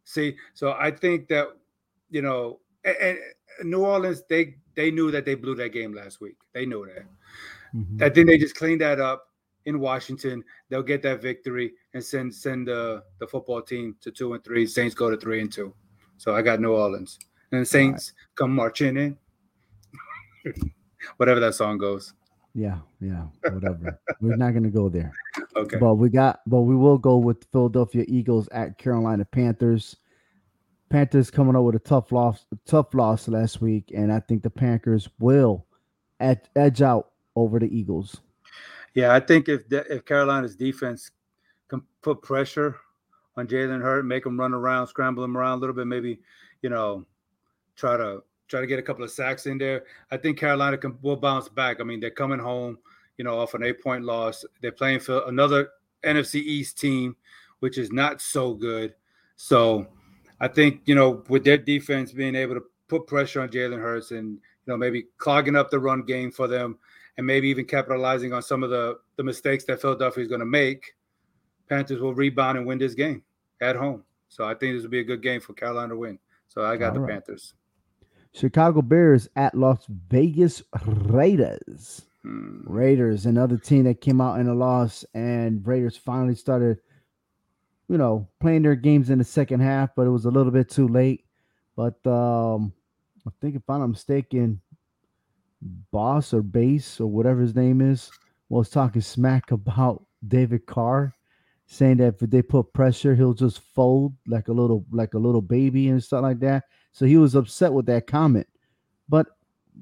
See, 0.03 0.35
so 0.53 0.75
I 0.77 0.91
think 0.91 1.29
that 1.29 1.47
you 2.09 2.21
know, 2.21 2.59
and, 2.83 2.97
and 2.97 3.17
New 3.63 3.85
Orleans 3.85 4.23
they 4.29 4.55
they 4.75 4.91
knew 4.91 5.09
that 5.11 5.23
they 5.23 5.35
blew 5.35 5.55
that 5.55 5.71
game 5.71 5.93
last 5.93 6.19
week. 6.19 6.35
They 6.53 6.65
knew 6.65 6.85
that. 6.85 7.05
Mm-hmm. 7.73 8.03
I 8.03 8.09
think 8.09 8.27
they 8.27 8.37
just 8.37 8.55
cleaned 8.55 8.81
that 8.81 8.99
up 8.99 9.29
in 9.65 9.79
Washington. 9.79 10.43
They'll 10.69 10.83
get 10.83 11.01
that 11.03 11.21
victory 11.21 11.73
and 11.93 12.03
send 12.03 12.35
send 12.35 12.67
the 12.67 13.03
the 13.19 13.27
football 13.27 13.61
team 13.61 13.95
to 14.01 14.11
two 14.11 14.33
and 14.33 14.43
three. 14.43 14.67
Saints 14.67 14.95
go 14.95 15.09
to 15.09 15.15
three 15.15 15.39
and 15.39 15.51
two. 15.51 15.73
So 16.17 16.35
I 16.35 16.41
got 16.41 16.59
New 16.59 16.73
Orleans 16.73 17.19
and 17.51 17.61
the 17.61 17.65
Saints 17.65 18.13
right. 18.15 18.35
come 18.35 18.55
marching 18.55 18.97
in. 18.97 19.17
Whatever 21.17 21.39
that 21.39 21.55
song 21.55 21.77
goes. 21.77 22.13
Yeah, 22.53 22.79
yeah, 22.99 23.25
whatever. 23.51 23.99
We're 24.19 24.35
not 24.35 24.55
gonna 24.55 24.71
go 24.71 24.89
there. 24.89 25.13
Okay. 25.55 25.77
But 25.77 25.95
we 25.95 26.09
got 26.09 26.39
but 26.47 26.61
we 26.61 26.75
will 26.75 26.97
go 26.97 27.17
with 27.17 27.45
Philadelphia 27.51 28.03
Eagles 28.07 28.49
at 28.51 28.79
Carolina 28.79 29.25
Panthers. 29.25 29.97
Panthers 30.89 31.29
coming 31.29 31.55
up 31.55 31.61
with 31.63 31.75
a 31.75 31.79
tough 31.79 32.11
loss, 32.11 32.45
tough 32.65 32.95
loss 32.95 33.27
last 33.27 33.61
week, 33.61 33.91
and 33.95 34.11
I 34.11 34.21
think 34.21 34.41
the 34.41 34.49
Packers 34.49 35.07
will 35.19 35.67
ed- 36.19 36.49
edge 36.55 36.81
out 36.81 37.11
over 37.35 37.59
the 37.59 37.67
Eagles. 37.67 38.21
Yeah, 38.95 39.13
I 39.13 39.19
think 39.19 39.49
if 39.49 39.69
de- 39.69 39.93
if 39.93 40.05
Carolina's 40.05 40.55
defense 40.55 41.11
can 41.67 41.83
put 42.01 42.23
pressure 42.23 42.75
on 43.35 43.47
Jalen 43.47 43.83
Hurt, 43.83 44.03
make 44.03 44.25
him 44.25 44.39
run 44.39 44.55
around, 44.55 44.87
scramble 44.87 45.23
him 45.23 45.37
around 45.37 45.59
a 45.59 45.61
little 45.61 45.75
bit, 45.75 45.85
maybe 45.85 46.21
you 46.63 46.71
know, 46.71 47.05
try 47.77 47.95
to 47.95 48.23
try 48.47 48.61
to 48.61 48.67
get 48.67 48.79
a 48.79 48.83
couple 48.83 49.03
of 49.03 49.11
sacks 49.11 49.45
in 49.45 49.57
there. 49.57 49.83
I 50.11 50.17
think 50.17 50.37
Carolina 50.37 50.77
can 50.77 50.97
will 51.01 51.15
bounce 51.15 51.47
back. 51.47 51.79
I 51.79 51.83
mean, 51.83 51.99
they're 51.99 52.09
coming 52.09 52.39
home, 52.39 52.77
you 53.17 53.23
know, 53.23 53.39
off 53.39 53.53
an 53.53 53.63
eight 53.63 53.81
point 53.81 54.03
loss. 54.03 54.43
They're 54.61 54.71
playing 54.71 54.99
for 54.99 55.23
another 55.27 55.69
NFC 56.03 56.35
East 56.35 56.77
team, 56.77 57.15
which 57.59 57.77
is 57.77 57.91
not 57.91 58.21
so 58.21 58.53
good. 58.53 58.95
So 59.35 59.87
I 60.39 60.47
think 60.47 60.81
you 60.85 60.95
know 60.95 61.23
with 61.29 61.43
their 61.43 61.57
defense 61.57 62.11
being 62.11 62.35
able 62.35 62.55
to 62.55 62.63
put 62.87 63.07
pressure 63.07 63.41
on 63.41 63.49
Jalen 63.49 63.81
Hurts 63.81 64.11
and 64.11 64.33
you 64.33 64.39
know 64.67 64.77
maybe 64.77 65.07
clogging 65.17 65.55
up 65.55 65.69
the 65.69 65.79
run 65.79 66.03
game 66.03 66.31
for 66.31 66.47
them, 66.47 66.77
and 67.17 67.25
maybe 67.25 67.47
even 67.49 67.65
capitalizing 67.65 68.33
on 68.33 68.41
some 68.41 68.63
of 68.63 68.69
the 68.69 68.99
the 69.17 69.23
mistakes 69.23 69.63
that 69.65 69.81
Philadelphia 69.81 70.23
is 70.23 70.29
going 70.29 70.39
to 70.39 70.45
make, 70.45 70.95
Panthers 71.69 71.99
will 71.99 72.13
rebound 72.13 72.57
and 72.57 72.67
win 72.67 72.77
this 72.77 72.93
game 72.93 73.23
at 73.61 73.75
home. 73.75 74.03
So 74.29 74.43
I 74.43 74.53
think 74.53 74.75
this 74.75 74.83
will 74.83 74.89
be 74.89 74.99
a 74.99 75.03
good 75.03 75.21
game 75.21 75.41
for 75.41 75.53
Carolina 75.53 75.89
to 75.89 75.97
win. 75.97 76.19
So 76.47 76.63
I 76.63 76.77
got 76.77 76.89
All 76.89 76.93
the 76.95 76.99
right. 77.01 77.13
Panthers. 77.13 77.53
Chicago 78.37 78.81
Bears 78.81 79.27
at 79.35 79.55
Las 79.55 79.85
Vegas 80.09 80.61
Raiders. 80.85 82.03
Hmm. 82.23 82.61
Raiders, 82.65 83.25
another 83.25 83.57
team 83.57 83.85
that 83.85 84.01
came 84.01 84.21
out 84.21 84.39
in 84.39 84.47
a 84.47 84.53
loss, 84.53 85.05
and 85.13 85.65
Raiders 85.65 85.97
finally 85.97 86.35
started 86.35 86.77
you 87.89 87.97
know, 87.97 88.27
playing 88.39 88.63
their 88.63 88.75
games 88.75 89.09
in 89.09 89.17
the 89.17 89.23
second 89.23 89.61
half, 89.61 89.95
but 89.95 90.07
it 90.07 90.11
was 90.11 90.25
a 90.25 90.31
little 90.31 90.51
bit 90.51 90.69
too 90.69 90.87
late. 90.87 91.25
But 91.75 92.05
um, 92.05 92.73
I 93.25 93.31
think 93.39 93.55
if 93.55 93.61
I'm 93.69 93.79
not 93.79 93.87
mistaken, 93.87 94.61
Boss 95.91 96.33
or 96.33 96.41
Base 96.41 96.99
or 96.99 97.07
whatever 97.07 97.41
his 97.41 97.55
name 97.55 97.81
is 97.81 98.11
was 98.49 98.69
talking 98.69 99.01
smack 99.01 99.51
about 99.51 100.05
David 100.27 100.65
Carr, 100.65 101.13
saying 101.65 101.97
that 101.97 102.21
if 102.21 102.29
they 102.29 102.41
put 102.41 102.73
pressure, 102.73 103.15
he'll 103.15 103.33
just 103.33 103.59
fold 103.59 104.13
like 104.27 104.47
a 104.47 104.53
little 104.53 104.85
like 104.91 105.13
a 105.13 105.19
little 105.19 105.41
baby 105.41 105.89
and 105.89 106.03
stuff 106.03 106.23
like 106.23 106.39
that. 106.39 106.65
So 106.97 107.05
he 107.05 107.17
was 107.17 107.35
upset 107.35 107.73
with 107.73 107.85
that 107.87 108.07
comment. 108.07 108.47
But 109.07 109.27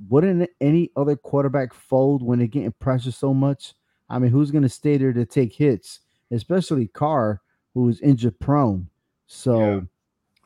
wouldn't 0.10 0.50
any 0.60 0.92
other 0.96 1.16
quarterback 1.16 1.74
fold 1.74 2.22
when 2.22 2.40
they're 2.40 2.48
getting 2.48 2.74
pressure 2.74 3.12
so 3.12 3.34
much? 3.34 3.74
I 4.10 4.20
mean, 4.20 4.32
who's 4.32 4.52
going 4.52 4.64
to 4.64 4.70
stay 4.70 4.98
there 4.98 5.14
to 5.14 5.26
take 5.26 5.54
hits, 5.54 6.02
especially 6.32 6.88
Carr? 6.88 7.42
who 7.76 7.90
is 7.90 8.02
injured 8.02 8.40
prone. 8.40 8.90
So 9.28 9.86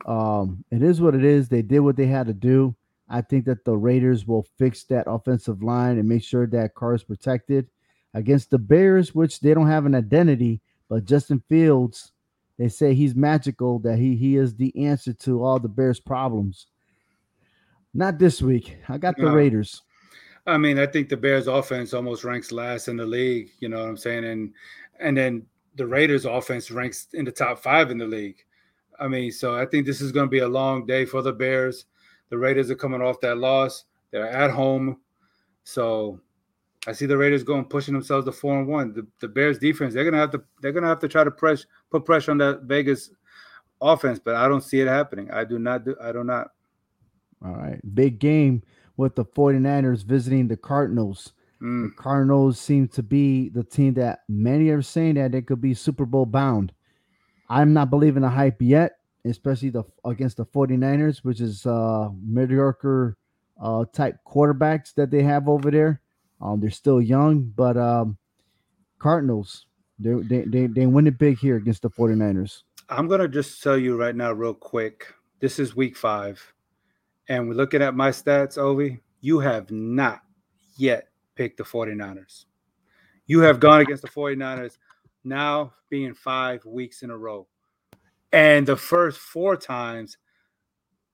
yeah. 0.06 0.42
um, 0.42 0.66
it 0.72 0.84
is 0.84 1.00
what 1.00 1.16
it 1.16 1.24
is. 1.24 1.48
They 1.48 1.62
did 1.62 1.80
what 1.80 1.96
they 1.96 2.08
had 2.08 2.28
to 2.28 2.34
do. 2.34 2.76
I 3.08 3.22
think 3.22 3.46
that 3.46 3.64
the 3.64 3.78
Raiders 3.78 4.28
will 4.28 4.46
fix 4.58 4.84
that 4.86 5.06
offensive 5.08 5.64
line 5.64 5.98
and 5.98 6.10
make 6.10 6.24
sure 6.24 6.46
that 6.48 6.76
Carr 6.76 6.96
is 6.96 7.04
protected 7.04 7.70
against 8.14 8.50
the 8.50 8.58
Bears, 8.58 9.16
which 9.16 9.40
they 9.40 9.54
don't 9.54 9.68
have 9.68 9.86
an 9.86 9.96
identity. 9.96 10.62
But 10.90 11.06
Justin 11.06 11.42
Fields, 11.48 12.12
they 12.60 12.68
say 12.68 12.94
he's 12.94 13.16
magical, 13.16 13.80
that 13.80 13.98
he 13.98 14.16
he 14.16 14.36
is 14.36 14.54
the 14.54 14.86
answer 14.86 15.14
to 15.14 15.42
all 15.42 15.60
the 15.60 15.70
Bears' 15.70 16.00
problems. 16.00 16.68
Not 17.94 18.20
this 18.20 18.42
week. 18.42 18.78
I 18.90 18.98
got 18.98 19.16
the 19.16 19.24
no. 19.24 19.34
Raiders. 19.34 19.82
I 20.46 20.58
mean, 20.58 20.78
I 20.78 20.86
think 20.86 21.08
the 21.08 21.18
Bears 21.18 21.48
offense 21.48 21.94
almost 21.94 22.26
ranks 22.26 22.52
last 22.52 22.90
in 22.90 22.98
the 22.98 23.06
league, 23.06 23.52
you 23.60 23.70
know 23.70 23.80
what 23.80 23.88
I'm 23.88 23.98
saying? 23.98 24.26
And 24.26 24.54
and 25.00 25.18
then 25.18 25.46
the 25.76 25.88
Raiders 25.88 26.26
offense 26.26 26.70
ranks 26.70 27.08
in 27.14 27.24
the 27.24 27.32
top 27.32 27.60
five 27.60 27.92
in 27.92 27.98
the 27.98 28.06
league. 28.06 28.44
I 29.00 29.08
mean, 29.08 29.32
so 29.32 29.56
I 29.56 29.66
think 29.66 29.86
this 29.86 30.02
is 30.02 30.12
going 30.12 30.26
to 30.26 30.30
be 30.30 30.40
a 30.40 30.48
long 30.48 30.86
day 30.86 31.06
for 31.06 31.22
the 31.22 31.32
Bears. 31.32 31.86
The 32.30 32.38
Raiders 32.38 32.70
are 32.70 32.76
coming 32.76 33.02
off 33.02 33.22
that 33.22 33.38
loss. 33.38 33.86
They're 34.12 34.28
at 34.28 34.52
home. 34.52 35.00
So 35.64 36.20
I 36.88 36.92
see 36.92 37.06
the 37.06 37.18
Raiders 37.18 37.44
going 37.44 37.66
pushing 37.66 37.94
themselves 37.94 38.26
to 38.26 38.32
four 38.34 38.60
and 38.60 38.68
one. 38.68 38.94
The, 38.94 39.08
the 39.20 39.28
Bears 39.30 39.60
defense, 39.60 39.94
they're 39.94 40.04
gonna 40.04 40.18
have 40.18 40.32
to 40.32 40.44
they're 40.62 40.74
gonna 40.74 40.88
have 40.88 41.00
to 41.00 41.08
try 41.08 41.24
to 41.24 41.32
press 41.32 41.66
put 41.92 42.06
pressure 42.06 42.32
on 42.32 42.38
that 42.40 42.64
Vegas 42.64 43.10
offense, 43.82 44.20
but 44.20 44.36
I 44.36 44.48
don't 44.48 44.64
see 44.64 44.82
it 44.82 44.88
happening. 44.88 45.30
I 45.32 45.44
do 45.44 45.60
not 45.60 45.86
do 45.86 45.96
I 46.02 46.12
do 46.12 46.24
not. 46.24 46.52
All 47.44 47.54
right. 47.54 47.80
Big 47.96 48.20
game 48.20 48.64
with 48.98 49.16
the 49.16 49.26
49ers 49.26 50.04
visiting 50.04 50.48
the 50.48 50.58
Cardinals. 50.58 51.34
Mm. 51.62 51.90
The 51.90 51.96
Cardinals 52.02 52.60
seem 52.60 52.88
to 52.90 53.04
be 53.04 53.50
the 53.50 53.64
team 53.64 53.94
that 53.96 54.20
many 54.28 54.70
are 54.70 54.82
saying 54.82 55.16
that 55.16 55.32
they 55.32 55.42
could 55.42 55.62
be 55.62 55.74
Super 55.74 56.06
Bowl 56.06 56.26
bound. 56.26 56.74
I'm 57.50 57.74
not 57.74 57.90
believing 57.90 58.22
the 58.22 58.30
hype 58.30 58.62
yet, 58.62 58.98
especially 59.26 59.70
the 59.70 59.84
against 60.06 60.38
the 60.38 60.46
49ers, 60.46 61.20
which 61.20 61.42
is 61.42 61.66
uh 61.66 62.10
mediocre 62.22 63.18
uh 63.62 63.86
type 63.94 64.18
quarterbacks 64.28 64.94
that 64.96 65.12
they 65.12 65.24
have 65.24 65.50
over 65.50 65.72
there. 65.72 66.02
Um, 66.42 66.62
they're 66.62 66.70
still 66.70 67.02
young, 67.02 67.44
but 67.56 67.78
um 67.78 68.18
Cardinals, 69.00 69.66
they 70.00 70.14
they 70.14 70.42
they, 70.46 70.68
they 70.68 70.86
win 70.86 71.08
it 71.08 71.18
big 71.18 71.38
here 71.38 71.58
against 71.58 71.82
the 71.82 71.90
49ers. 71.90 72.64
I'm 72.90 73.08
gonna 73.08 73.28
just 73.28 73.62
tell 73.62 73.78
you 73.78 73.98
right 73.98 74.16
now, 74.16 74.32
real 74.32 74.54
quick. 74.54 75.14
This 75.40 75.60
is 75.60 75.76
week 75.76 75.96
five, 75.96 76.42
and 77.28 77.48
we're 77.48 77.54
looking 77.54 77.82
at 77.82 77.96
my 77.96 78.10
stats, 78.10 78.58
Ovi. 78.58 79.00
You 79.22 79.40
have 79.40 79.70
not 79.70 80.22
yet 80.78 81.10
picked 81.36 81.58
the 81.58 81.64
49ers. 81.64 82.46
You 83.28 83.42
have 83.42 83.60
gone 83.60 83.82
against 83.82 84.02
the 84.02 84.10
49ers 84.10 84.78
now 85.24 85.74
being 85.90 86.14
five 86.14 86.66
weeks 86.66 87.04
in 87.04 87.12
a 87.12 87.18
row. 87.18 87.48
And 88.32 88.66
the 88.66 88.76
first 88.76 89.20
four 89.20 89.56
times 89.56 90.18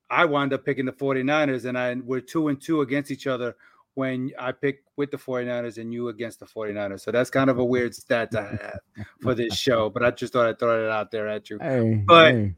I 0.10 0.26
wound 0.26 0.54
up 0.54 0.66
picking 0.66 0.86
the 0.86 0.92
49ers 0.92 1.66
and 1.66 1.78
I 1.78 1.94
we're 1.96 2.22
two 2.22 2.48
and 2.48 2.62
two 2.62 2.82
against 2.82 3.12
each 3.12 3.28
other 3.28 3.56
when 3.96 4.32
I 4.38 4.52
pick 4.52 4.84
with 4.98 5.12
the 5.12 5.18
49ers 5.18 5.78
and 5.78 5.94
you 5.94 6.10
against 6.10 6.40
the 6.40 6.46
49ers. 6.46 7.02
So 7.02 7.12
that's 7.12 7.30
kind 7.30 7.50
of 7.50 7.60
a 7.60 7.66
weird 7.66 7.96
stat 7.96 8.30
to 8.32 8.42
have 8.42 8.80
for 9.22 9.34
this 9.34 9.56
show. 9.56 9.90
But 9.90 10.04
I 10.04 10.12
just 10.12 10.34
thought 10.34 10.48
I'd 10.48 10.60
throw 10.60 10.86
it 10.86 10.92
out 10.92 11.12
there 11.12 11.28
at 11.28 11.50
you. 11.50 11.58
Hey, 11.60 12.04
but 12.06 12.34
hey. 12.34 12.56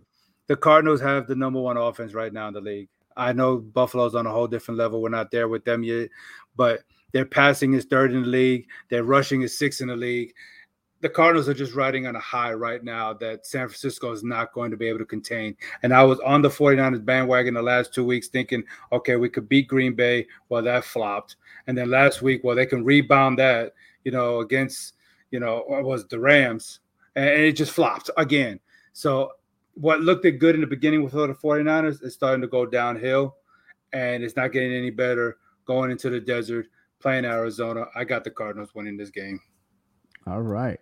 the 0.47 0.57
Cardinals 0.57 0.99
have 1.01 1.27
the 1.27 1.35
number 1.35 1.61
one 1.61 1.77
offense 1.77 2.13
right 2.13 2.33
now 2.33 2.47
in 2.47 2.53
the 2.53 2.61
league. 2.61 2.89
I 3.15 3.33
know 3.33 3.57
Buffalo's 3.57 4.15
on 4.15 4.27
a 4.27 4.31
whole 4.31 4.47
different 4.47 4.77
level. 4.77 5.01
We're 5.01 5.09
not 5.09 5.31
there 5.31 5.47
with 5.47 5.65
them 5.65 5.83
yet, 5.83 6.09
but 6.55 6.81
their 7.13 7.25
passing 7.25 7.73
is 7.73 7.85
third 7.85 8.13
in 8.13 8.23
the 8.23 8.27
league. 8.27 8.67
Their 8.89 9.03
rushing 9.03 9.41
is 9.41 9.57
sixth 9.57 9.81
in 9.81 9.87
the 9.87 9.95
league. 9.95 10.33
The 11.01 11.09
Cardinals 11.09 11.47
are 11.47 11.53
just 11.53 11.75
riding 11.75 12.07
on 12.07 12.15
a 12.15 12.19
high 12.19 12.53
right 12.53 12.83
now 12.83 13.13
that 13.13 13.45
San 13.45 13.67
Francisco 13.67 14.11
is 14.11 14.23
not 14.23 14.53
going 14.53 14.71
to 14.71 14.77
be 14.77 14.87
able 14.87 14.99
to 14.99 15.05
contain. 15.05 15.55
And 15.83 15.93
I 15.93 16.03
was 16.03 16.19
on 16.21 16.41
the 16.41 16.49
49ers 16.49 17.05
bandwagon 17.05 17.53
the 17.53 17.61
last 17.61 17.93
two 17.93 18.03
weeks 18.03 18.27
thinking, 18.27 18.63
okay, 18.91 19.15
we 19.15 19.29
could 19.29 19.47
beat 19.47 19.67
Green 19.67 19.93
Bay. 19.93 20.25
Well, 20.49 20.63
that 20.63 20.85
flopped. 20.85 21.35
And 21.67 21.77
then 21.77 21.91
last 21.91 22.21
week, 22.21 22.43
well, 22.43 22.55
they 22.55 22.65
can 22.65 22.83
rebound 22.83 23.37
that, 23.37 23.73
you 24.05 24.11
know, 24.11 24.39
against, 24.39 24.95
you 25.29 25.39
know, 25.39 25.63
was 25.67 26.07
the 26.07 26.19
Rams. 26.19 26.79
And 27.15 27.25
it 27.25 27.53
just 27.53 27.71
flopped 27.71 28.09
again. 28.17 28.59
So 28.93 29.33
what 29.75 30.01
looked 30.01 30.23
good 30.39 30.55
in 30.55 30.61
the 30.61 30.67
beginning 30.67 31.03
with 31.03 31.13
the 31.13 31.27
49ers 31.27 32.03
is 32.03 32.15
starting 32.15 32.41
to 32.41 32.47
go 32.47 32.65
downhill 32.65 33.35
and 33.93 34.23
it's 34.23 34.35
not 34.35 34.51
getting 34.51 34.73
any 34.73 34.89
better 34.89 35.37
going 35.65 35.91
into 35.91 36.09
the 36.09 36.19
desert 36.19 36.67
playing 36.99 37.25
Arizona. 37.25 37.85
I 37.95 38.03
got 38.03 38.23
the 38.23 38.31
Cardinals 38.31 38.73
winning 38.73 38.97
this 38.97 39.11
game. 39.11 39.39
All 40.27 40.41
right. 40.41 40.79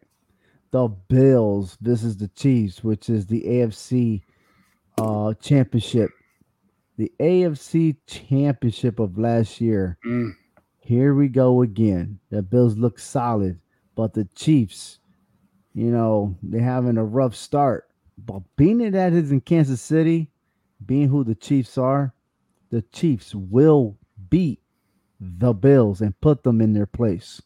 The 0.71 0.87
Bills. 0.87 1.77
This 1.79 2.03
is 2.03 2.17
the 2.17 2.27
Chiefs, 2.29 2.83
which 2.83 3.09
is 3.09 3.27
the 3.27 3.43
AFC 3.43 4.21
uh 4.97 5.33
championship. 5.35 6.09
The 6.97 7.11
AFC 7.19 7.97
championship 8.07 8.99
of 8.99 9.17
last 9.17 9.59
year. 9.61 9.97
Mm. 10.05 10.31
Here 10.79 11.13
we 11.13 11.27
go 11.27 11.61
again. 11.61 12.19
The 12.29 12.41
Bills 12.41 12.77
look 12.77 12.99
solid, 12.99 13.59
but 13.95 14.13
the 14.13 14.25
Chiefs 14.35 14.99
you 15.75 15.91
know, 15.91 16.37
they're 16.41 16.61
having 16.61 16.97
a 16.97 17.03
rough 17.03 17.35
start. 17.35 17.89
But 18.17 18.43
being 18.55 18.79
it 18.79 18.91
that 18.91 19.11
is 19.11 19.31
in 19.31 19.41
Kansas 19.41 19.81
City, 19.81 20.31
being 20.85 21.09
who 21.09 21.25
the 21.25 21.35
Chiefs 21.35 21.77
are, 21.77 22.13
the 22.71 22.81
Chiefs 22.81 23.35
will 23.35 23.97
beat 24.29 24.61
the 25.19 25.53
Bills 25.53 26.01
and 26.01 26.19
put 26.21 26.43
them 26.43 26.61
in 26.61 26.73
their 26.73 26.85
place. 26.85 27.41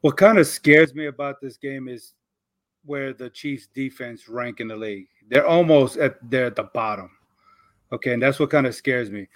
What 0.00 0.16
kind 0.16 0.38
of 0.38 0.46
scares 0.46 0.94
me 0.94 1.06
about 1.06 1.40
this 1.40 1.56
game 1.56 1.88
is 1.88 2.14
where 2.84 3.12
the 3.12 3.30
Chiefs 3.30 3.68
defense 3.74 4.28
rank 4.28 4.60
in 4.60 4.68
the 4.68 4.76
league. 4.76 5.08
They're 5.28 5.46
almost 5.46 5.96
at 5.98 6.18
they're 6.30 6.46
at 6.46 6.56
the 6.56 6.64
bottom. 6.64 7.10
Okay, 7.92 8.12
and 8.12 8.22
that's 8.22 8.38
what 8.38 8.50
kind 8.50 8.66
of 8.66 8.74
scares 8.74 9.10
me. 9.10 9.28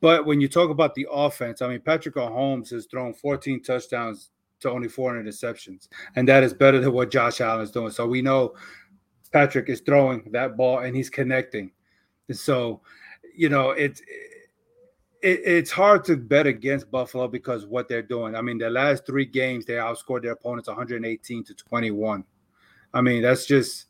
But 0.00 0.26
when 0.26 0.40
you 0.40 0.48
talk 0.48 0.70
about 0.70 0.94
the 0.94 1.06
offense, 1.10 1.62
I 1.62 1.68
mean 1.68 1.80
Patrick 1.80 2.14
Mahomes 2.14 2.70
has 2.70 2.86
thrown 2.86 3.14
14 3.14 3.62
touchdowns 3.62 4.30
to 4.60 4.70
only 4.70 4.88
four 4.88 5.14
interceptions, 5.14 5.88
and 6.16 6.28
that 6.28 6.42
is 6.42 6.54
better 6.54 6.80
than 6.80 6.92
what 6.92 7.10
Josh 7.10 7.40
Allen 7.40 7.62
is 7.62 7.70
doing. 7.70 7.90
So 7.90 8.06
we 8.06 8.22
know 8.22 8.54
Patrick 9.34 9.68
is 9.68 9.80
throwing 9.80 10.30
that 10.30 10.56
ball 10.56 10.78
and 10.78 10.94
he's 10.94 11.10
connecting. 11.10 11.72
And 12.28 12.38
so, 12.38 12.80
you 13.36 13.48
know, 13.48 13.70
it's 13.70 14.00
it, 14.02 14.33
it's 15.26 15.70
hard 15.70 16.04
to 16.04 16.16
bet 16.16 16.46
against 16.46 16.90
Buffalo 16.90 17.28
because 17.28 17.64
what 17.66 17.88
they're 17.88 18.02
doing. 18.02 18.34
I 18.34 18.42
mean, 18.42 18.58
the 18.58 18.68
last 18.68 19.06
three 19.06 19.24
games 19.24 19.64
they 19.64 19.74
outscored 19.74 20.22
their 20.22 20.32
opponents 20.32 20.68
118 20.68 21.44
to 21.44 21.54
21. 21.54 22.24
I 22.92 23.00
mean, 23.00 23.22
that's 23.22 23.46
just 23.46 23.86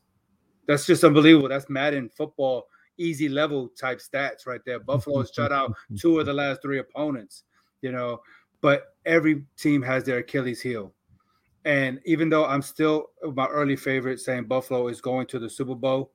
that's 0.65 0.85
just 0.85 1.03
unbelievable. 1.03 1.49
That's 1.49 1.69
Madden 1.69 2.09
football 2.09 2.67
easy 2.97 3.27
level 3.27 3.67
type 3.69 3.99
stats 3.99 4.47
right 4.47 4.61
there. 4.65 4.79
Buffalo 4.79 5.19
has 5.19 5.31
shut 5.31 5.51
out 5.51 5.75
two 5.99 6.19
of 6.19 6.25
the 6.25 6.33
last 6.33 6.61
three 6.61 6.79
opponents, 6.79 7.43
you 7.81 7.91
know, 7.91 8.21
but 8.61 8.95
every 9.05 9.43
team 9.57 9.81
has 9.81 10.05
their 10.05 10.19
Achilles 10.19 10.61
heel. 10.61 10.93
And 11.65 11.99
even 12.05 12.29
though 12.29 12.45
I'm 12.45 12.61
still 12.61 13.07
my 13.33 13.47
early 13.47 13.75
favorite 13.75 14.19
saying 14.19 14.45
Buffalo 14.45 14.87
is 14.87 15.01
going 15.01 15.27
to 15.27 15.39
the 15.39 15.49
Super 15.49 15.75
Bowl, 15.75 16.11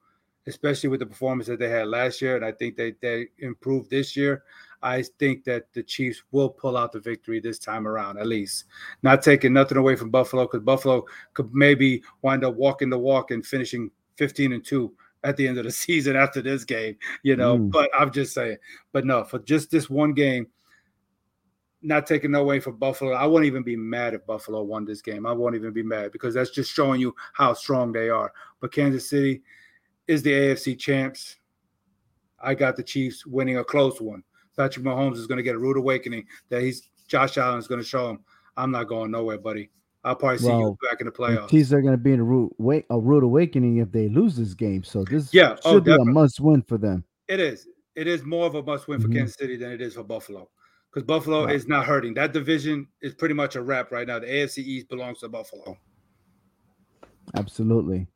especially 0.47 0.89
with 0.89 1.01
the 1.01 1.07
performance 1.07 1.49
that 1.49 1.59
they 1.59 1.69
had 1.69 1.89
last 1.89 2.23
year, 2.23 2.37
and 2.37 2.45
I 2.45 2.53
think 2.53 2.77
they, 2.77 2.95
they 3.03 3.27
improved 3.41 3.91
this 3.91 4.17
year, 4.17 4.45
I 4.83 5.03
think 5.19 5.45
that 5.45 5.73
the 5.73 5.83
Chiefs 5.83 6.23
will 6.33 6.49
pull 6.49 6.77
out 6.77 6.93
the 6.93 7.01
victory 7.01 7.41
this 7.41 7.59
time 7.59 7.87
around, 7.87 8.19
at 8.19 8.27
least. 8.27 8.65
Not 9.03 9.23
taking 9.23 9.53
nothing 9.53 9.79
away 9.79 9.97
from 9.97 10.11
Buffalo, 10.11 10.45
because 10.45 10.61
Buffalo 10.61 11.05
could 11.35 11.53
maybe 11.53 12.03
wind 12.23 12.45
up 12.45 12.55
walking 12.55 12.91
the 12.91 12.99
walk 12.99 13.31
and 13.31 13.45
finishing 13.45 13.91
15 14.17 14.53
and 14.53 14.65
2 14.65 14.93
at 15.25 15.37
the 15.37 15.47
end 15.47 15.59
of 15.59 15.65
the 15.65 15.71
season 15.71 16.17
after 16.17 16.41
this 16.43 16.65
game, 16.65 16.97
you 17.23 17.37
know. 17.37 17.59
Mm. 17.59 17.71
But 17.71 17.91
I'm 17.99 18.11
just 18.11 18.35
saying, 18.35 18.57
but 18.93 19.05
no, 19.05 19.25
for 19.25 19.39
just 19.41 19.71
this 19.71 19.91
one 19.91 20.15
game, 20.15 20.47
not 21.83 22.07
taking 22.07 22.31
no 22.33 22.41
away 22.41 22.61
from 22.61 22.77
Buffalo, 22.77 23.13
I 23.13 23.27
won't 23.27 23.47
even 23.47 23.63
be 23.63 23.77
mad 23.77 24.15
if 24.15 24.27
Buffalo 24.27 24.63
won 24.63 24.85
this 24.85 25.01
game. 25.01 25.25
I 25.27 25.33
won't 25.33 25.55
even 25.55 25.73
be 25.73 25.83
mad 25.83 26.13
because 26.13 26.35
that's 26.35 26.51
just 26.51 26.73
showing 26.73 27.01
you 27.01 27.15
how 27.33 27.55
strong 27.55 27.93
they 27.93 28.11
are. 28.11 28.33
But 28.61 28.73
Kansas 28.73 29.09
City 29.09 29.43
is 30.07 30.23
the 30.23 30.33
AFC 30.33 30.79
champs. 30.79 31.37
I 32.43 32.55
got 32.55 32.77
the 32.77 32.83
Chiefs 32.83 33.27
winning 33.27 33.59
a 33.59 33.65
close 33.65 34.01
one. 34.01 34.23
Patrick 34.61 34.85
Mahomes 34.85 35.17
is 35.17 35.27
going 35.27 35.39
to 35.39 35.43
get 35.43 35.55
a 35.55 35.59
rude 35.59 35.79
awakening 35.79 36.27
that 36.51 36.61
he's 36.61 36.91
Josh 37.09 37.39
Allen 37.39 37.59
is 37.59 37.67
going 37.67 37.81
to 37.81 37.87
show 37.87 38.11
him. 38.11 38.19
I'm 38.59 38.71
not 38.71 38.89
going 38.89 39.11
nowhere, 39.11 39.39
buddy. 39.39 39.71
I'll 40.05 40.15
probably 40.15 40.39
see 40.39 40.49
well, 40.49 40.61
you 40.61 40.89
back 40.91 41.01
in 41.01 41.07
the 41.07 41.13
playoffs. 41.13 41.49
The 41.49 41.59
Chiefs 41.59 41.73
are 41.73 41.81
going 41.81 41.95
to 41.95 41.99
be 41.99 42.13
in 42.13 42.21
a 42.21 42.25
rude, 42.25 42.53
wait, 42.59 42.85
a 42.91 42.99
rude 42.99 43.25
awakening 43.25 43.79
if 43.79 43.91
they 43.91 44.09
lose 44.09 44.37
this 44.37 44.53
game. 44.53 44.83
So 44.83 45.05
this 45.05 45.33
yeah, 45.33 45.57
oh, 45.65 45.75
should 45.75 45.89
oh, 45.89 45.97
be 45.97 46.03
a 46.03 46.05
must 46.05 46.41
win 46.41 46.63
for 46.63 46.77
them. 46.77 47.05
It 47.27 47.41
is. 47.41 47.69
It 47.97 48.07
is 48.07 48.23
more 48.23 48.47
of 48.47 48.55
a 48.55 48.63
must 48.63 48.87
win 48.87 49.01
mm-hmm. 49.01 49.11
for 49.11 49.17
Kansas 49.17 49.37
City 49.37 49.57
than 49.57 49.73
it 49.73 49.81
is 49.81 49.95
for 49.95 50.05
Buffalo 50.05 50.49
because 50.93 51.07
Buffalo 51.07 51.47
right. 51.47 51.55
is 51.55 51.67
not 51.67 51.87
hurting. 51.87 52.15
That 52.15 52.33
division 52.35 52.87
is 53.01 53.15
pretty 53.15 53.35
much 53.35 53.57
a 53.57 53.63
wrap 53.63 53.93
right 53.93 54.07
now. 54.07 54.19
The 54.19 54.27
AFC 54.27 54.59
East 54.59 54.89
belongs 54.89 55.21
to 55.21 55.29
Buffalo. 55.29 55.79
Absolutely. 57.35 58.07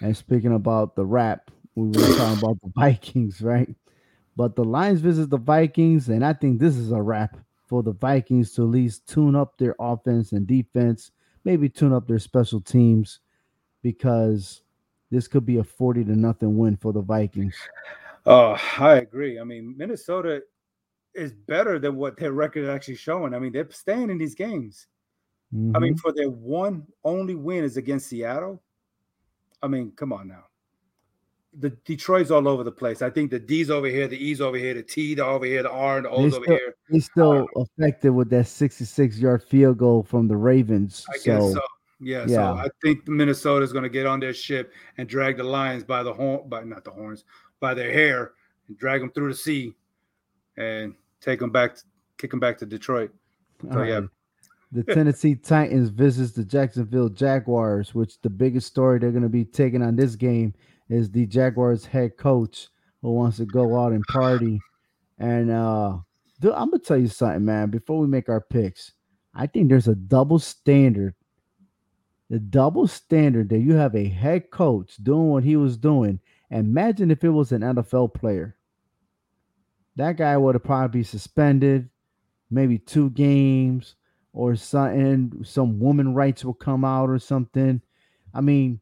And 0.00 0.16
speaking 0.16 0.54
about 0.54 0.96
the 0.96 1.04
wrap, 1.04 1.50
we 1.74 1.88
were 1.88 2.16
talking 2.16 2.38
about 2.38 2.60
the 2.62 2.72
Vikings, 2.76 3.42
right? 3.42 3.68
But 4.36 4.56
the 4.56 4.64
Lions 4.64 5.00
visit 5.00 5.30
the 5.30 5.38
Vikings, 5.38 6.08
and 6.08 6.24
I 6.24 6.32
think 6.32 6.58
this 6.58 6.76
is 6.76 6.90
a 6.90 7.02
wrap 7.02 7.36
for 7.66 7.82
the 7.82 7.92
Vikings 7.92 8.52
to 8.54 8.62
at 8.62 8.68
least 8.68 9.06
tune 9.06 9.36
up 9.36 9.58
their 9.58 9.74
offense 9.78 10.32
and 10.32 10.46
defense, 10.46 11.10
maybe 11.44 11.68
tune 11.68 11.92
up 11.92 12.06
their 12.06 12.18
special 12.18 12.60
teams, 12.60 13.20
because 13.82 14.62
this 15.10 15.28
could 15.28 15.44
be 15.44 15.58
a 15.58 15.64
40 15.64 16.04
to 16.04 16.16
nothing 16.16 16.56
win 16.56 16.76
for 16.76 16.92
the 16.92 17.02
Vikings. 17.02 17.56
Oh, 18.24 18.56
I 18.78 18.96
agree. 18.96 19.38
I 19.38 19.44
mean, 19.44 19.74
Minnesota 19.76 20.42
is 21.14 21.32
better 21.32 21.78
than 21.78 21.96
what 21.96 22.16
their 22.16 22.32
record 22.32 22.62
is 22.62 22.68
actually 22.68 22.96
showing. 22.96 23.34
I 23.34 23.38
mean, 23.38 23.52
they're 23.52 23.70
staying 23.70 24.10
in 24.10 24.16
these 24.16 24.34
games. 24.34 24.86
Mm-hmm. 25.54 25.76
I 25.76 25.80
mean, 25.80 25.94
mm-hmm. 25.94 26.00
for 26.00 26.12
their 26.12 26.30
one 26.30 26.86
only 27.04 27.34
win 27.34 27.64
is 27.64 27.76
against 27.76 28.06
Seattle. 28.06 28.62
I 29.62 29.66
mean, 29.66 29.92
come 29.94 30.12
on 30.12 30.28
now 30.28 30.44
the 31.58 31.70
Detroit's 31.84 32.30
all 32.30 32.48
over 32.48 32.64
the 32.64 32.72
place. 32.72 33.02
I 33.02 33.10
think 33.10 33.30
the 33.30 33.38
D's 33.38 33.70
over 33.70 33.86
here, 33.86 34.08
the 34.08 34.16
E's 34.16 34.40
over 34.40 34.56
here, 34.56 34.74
the 34.74 34.82
T 34.82 35.14
the 35.14 35.24
over 35.24 35.44
here, 35.44 35.62
the 35.62 35.70
R 35.70 35.98
and 35.98 36.06
the 36.06 36.10
O's 36.10 36.34
over 36.34 36.46
here. 36.46 36.74
He's 36.90 37.06
still 37.06 37.32
um, 37.32 37.46
affected 37.56 38.12
with 38.12 38.30
that 38.30 38.46
66 38.46 39.18
yard 39.18 39.42
field 39.42 39.78
goal 39.78 40.02
from 40.02 40.28
the 40.28 40.36
Ravens. 40.36 41.04
I 41.12 41.18
so, 41.18 41.24
guess 41.24 41.52
so. 41.52 41.60
Yeah, 42.00 42.24
yeah, 42.26 42.36
so 42.36 42.42
I 42.54 42.68
think 42.82 43.06
Minnesota 43.06 43.64
is 43.64 43.72
going 43.72 43.84
to 43.84 43.88
get 43.88 44.06
on 44.06 44.18
their 44.18 44.34
ship 44.34 44.72
and 44.98 45.08
drag 45.08 45.36
the 45.36 45.44
Lions 45.44 45.84
by 45.84 46.02
the 46.02 46.12
horn, 46.12 46.48
by 46.48 46.64
not 46.64 46.82
the 46.82 46.90
horns, 46.90 47.24
by 47.60 47.74
their 47.74 47.92
hair, 47.92 48.32
and 48.66 48.76
drag 48.76 49.00
them 49.00 49.12
through 49.12 49.28
the 49.28 49.38
sea, 49.38 49.72
and 50.56 50.94
take 51.20 51.38
them 51.38 51.50
back, 51.50 51.76
kick 52.18 52.30
them 52.30 52.40
back 52.40 52.58
to 52.58 52.66
Detroit. 52.66 53.12
So 53.72 53.82
yeah. 53.82 54.00
The 54.72 54.82
Tennessee 54.82 55.34
Titans 55.34 55.90
visits 55.90 56.32
the 56.32 56.44
Jacksonville 56.44 57.10
Jaguars, 57.10 57.94
which 57.94 58.20
the 58.22 58.30
biggest 58.30 58.66
story 58.66 58.98
they're 58.98 59.10
going 59.10 59.22
to 59.22 59.28
be 59.28 59.44
taking 59.44 59.82
on 59.82 59.94
this 59.96 60.16
game 60.16 60.54
is 60.92 61.10
the 61.10 61.26
Jaguars 61.26 61.86
head 61.86 62.16
coach 62.16 62.68
who 63.00 63.12
wants 63.12 63.38
to 63.38 63.46
go 63.46 63.78
out 63.80 63.92
and 63.92 64.04
party. 64.04 64.60
And 65.18 65.50
uh 65.50 65.98
dude, 66.40 66.52
I'm 66.52 66.70
gonna 66.70 66.78
tell 66.80 66.98
you 66.98 67.08
something, 67.08 67.44
man. 67.44 67.70
Before 67.70 67.98
we 67.98 68.06
make 68.06 68.28
our 68.28 68.40
picks, 68.40 68.92
I 69.34 69.46
think 69.46 69.68
there's 69.68 69.88
a 69.88 69.94
double 69.94 70.38
standard. 70.38 71.14
The 72.28 72.38
double 72.38 72.86
standard 72.86 73.48
that 73.50 73.58
you 73.58 73.74
have 73.74 73.94
a 73.94 74.08
head 74.08 74.50
coach 74.50 74.96
doing 74.96 75.28
what 75.28 75.44
he 75.44 75.56
was 75.56 75.76
doing. 75.76 76.20
Imagine 76.50 77.10
if 77.10 77.24
it 77.24 77.30
was 77.30 77.52
an 77.52 77.62
NFL 77.62 78.14
player. 78.14 78.56
That 79.96 80.16
guy 80.16 80.36
would 80.36 80.54
have 80.54 80.64
probably 80.64 81.00
be 81.00 81.04
suspended, 81.04 81.88
maybe 82.50 82.78
two 82.78 83.10
games 83.10 83.96
or 84.32 84.56
something. 84.56 85.42
Some 85.44 85.78
woman 85.78 86.14
rights 86.14 86.44
will 86.44 86.54
come 86.54 86.84
out 86.84 87.10
or 87.10 87.18
something. 87.18 87.80
I 88.34 88.40
mean, 88.40 88.80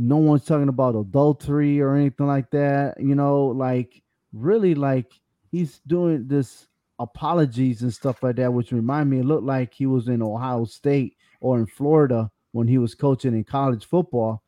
no 0.00 0.16
one's 0.16 0.46
talking 0.46 0.70
about 0.70 0.96
adultery 0.96 1.78
or 1.78 1.94
anything 1.94 2.26
like 2.26 2.50
that. 2.50 2.98
You 2.98 3.14
know, 3.14 3.46
like 3.48 4.02
really 4.32 4.74
like 4.74 5.12
he's 5.52 5.80
doing 5.86 6.26
this 6.26 6.68
apologies 6.98 7.82
and 7.82 7.92
stuff 7.92 8.22
like 8.22 8.36
that, 8.36 8.52
which 8.52 8.72
remind 8.72 9.10
me 9.10 9.18
it 9.18 9.26
looked 9.26 9.44
like 9.44 9.74
he 9.74 9.84
was 9.84 10.08
in 10.08 10.22
Ohio 10.22 10.64
State 10.64 11.16
or 11.40 11.58
in 11.58 11.66
Florida 11.66 12.30
when 12.52 12.66
he 12.66 12.78
was 12.78 12.94
coaching 12.94 13.34
in 13.34 13.44
college 13.44 13.84
football. 13.84 14.42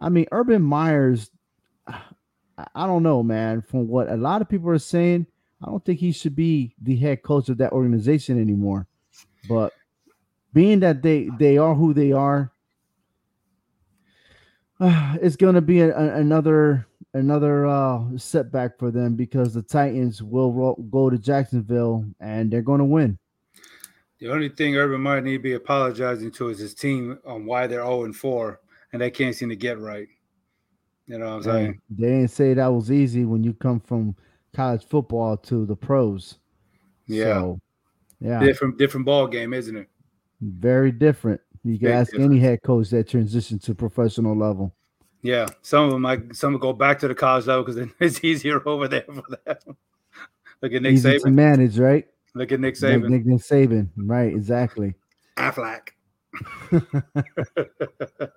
I 0.00 0.08
mean, 0.08 0.26
Urban 0.32 0.62
Meyers, 0.62 1.30
I 1.86 2.86
don't 2.86 3.04
know, 3.04 3.22
man. 3.22 3.62
From 3.62 3.86
what 3.86 4.08
a 4.08 4.16
lot 4.16 4.42
of 4.42 4.48
people 4.48 4.68
are 4.70 4.78
saying, 4.80 5.26
I 5.62 5.66
don't 5.66 5.84
think 5.84 6.00
he 6.00 6.10
should 6.10 6.34
be 6.34 6.74
the 6.82 6.96
head 6.96 7.22
coach 7.22 7.48
of 7.48 7.58
that 7.58 7.70
organization 7.70 8.40
anymore. 8.40 8.88
But 9.48 9.72
being 10.52 10.80
that 10.80 11.02
they 11.02 11.30
they 11.38 11.56
are 11.56 11.74
who 11.76 11.94
they 11.94 12.10
are, 12.10 12.50
uh, 14.82 15.16
it's 15.22 15.36
going 15.36 15.54
to 15.54 15.60
be 15.60 15.80
a, 15.80 15.96
a, 15.96 16.14
another 16.16 16.86
another 17.14 17.66
uh, 17.66 18.02
setback 18.16 18.78
for 18.78 18.90
them 18.90 19.14
because 19.14 19.54
the 19.54 19.62
Titans 19.62 20.22
will 20.22 20.52
ro- 20.52 20.86
go 20.90 21.10
to 21.10 21.18
Jacksonville 21.18 22.06
and 22.20 22.50
they're 22.50 22.62
going 22.62 22.78
to 22.78 22.84
win. 22.84 23.18
The 24.18 24.30
only 24.30 24.48
thing 24.48 24.76
Urban 24.76 25.00
might 25.00 25.24
need 25.24 25.38
to 25.38 25.42
be 25.42 25.54
apologizing 25.54 26.30
to 26.32 26.48
is 26.48 26.58
his 26.58 26.74
team 26.74 27.18
on 27.26 27.44
why 27.44 27.66
they're 27.66 27.84
0 27.84 28.04
and 28.04 28.16
4 28.16 28.60
and 28.92 29.02
they 29.02 29.10
can't 29.10 29.34
seem 29.34 29.48
to 29.48 29.56
get 29.56 29.78
right. 29.78 30.08
You 31.06 31.18
know 31.18 31.26
what 31.26 31.34
I'm 31.34 31.42
saying? 31.42 31.80
They 31.90 32.06
didn't 32.06 32.28
say 32.28 32.54
that 32.54 32.68
was 32.68 32.90
easy 32.90 33.24
when 33.24 33.42
you 33.42 33.52
come 33.52 33.80
from 33.80 34.14
college 34.54 34.86
football 34.86 35.36
to 35.36 35.66
the 35.66 35.76
pros. 35.76 36.38
Yeah. 37.06 37.24
So, 37.24 37.60
yeah. 38.20 38.40
Different 38.40 38.78
different 38.78 39.04
ball 39.04 39.26
game, 39.26 39.52
isn't 39.52 39.76
it? 39.76 39.88
Very 40.40 40.92
different. 40.92 41.40
You 41.64 41.78
can 41.78 41.88
Big 41.88 41.94
ask 41.94 42.10
difference. 42.10 42.32
any 42.32 42.40
head 42.40 42.62
coach 42.62 42.90
that 42.90 43.08
transitioned 43.08 43.62
to 43.64 43.74
professional 43.74 44.36
level. 44.36 44.74
Yeah, 45.22 45.46
some 45.62 45.84
of 45.84 45.92
them 45.92 46.02
might 46.02 46.34
some 46.34 46.58
go 46.58 46.72
back 46.72 46.98
to 47.00 47.08
the 47.08 47.14
college 47.14 47.46
level 47.46 47.64
because 47.64 47.88
it's 48.00 48.24
easier 48.24 48.66
over 48.68 48.88
there 48.88 49.04
for 49.06 49.24
them. 49.44 49.76
Look 50.60 50.72
at 50.72 50.82
Nick 50.82 50.94
Easy 50.94 51.08
Saban. 51.08 51.22
to 51.22 51.30
manage, 51.30 51.78
right? 51.78 52.06
Look 52.34 52.50
at 52.52 52.60
Nick 52.60 52.74
Saban. 52.74 53.08
Nick, 53.08 53.26
Nick 53.26 53.40
Saban, 53.40 53.88
right? 53.96 54.32
Exactly. 54.32 54.94
Aflac. 55.36 55.90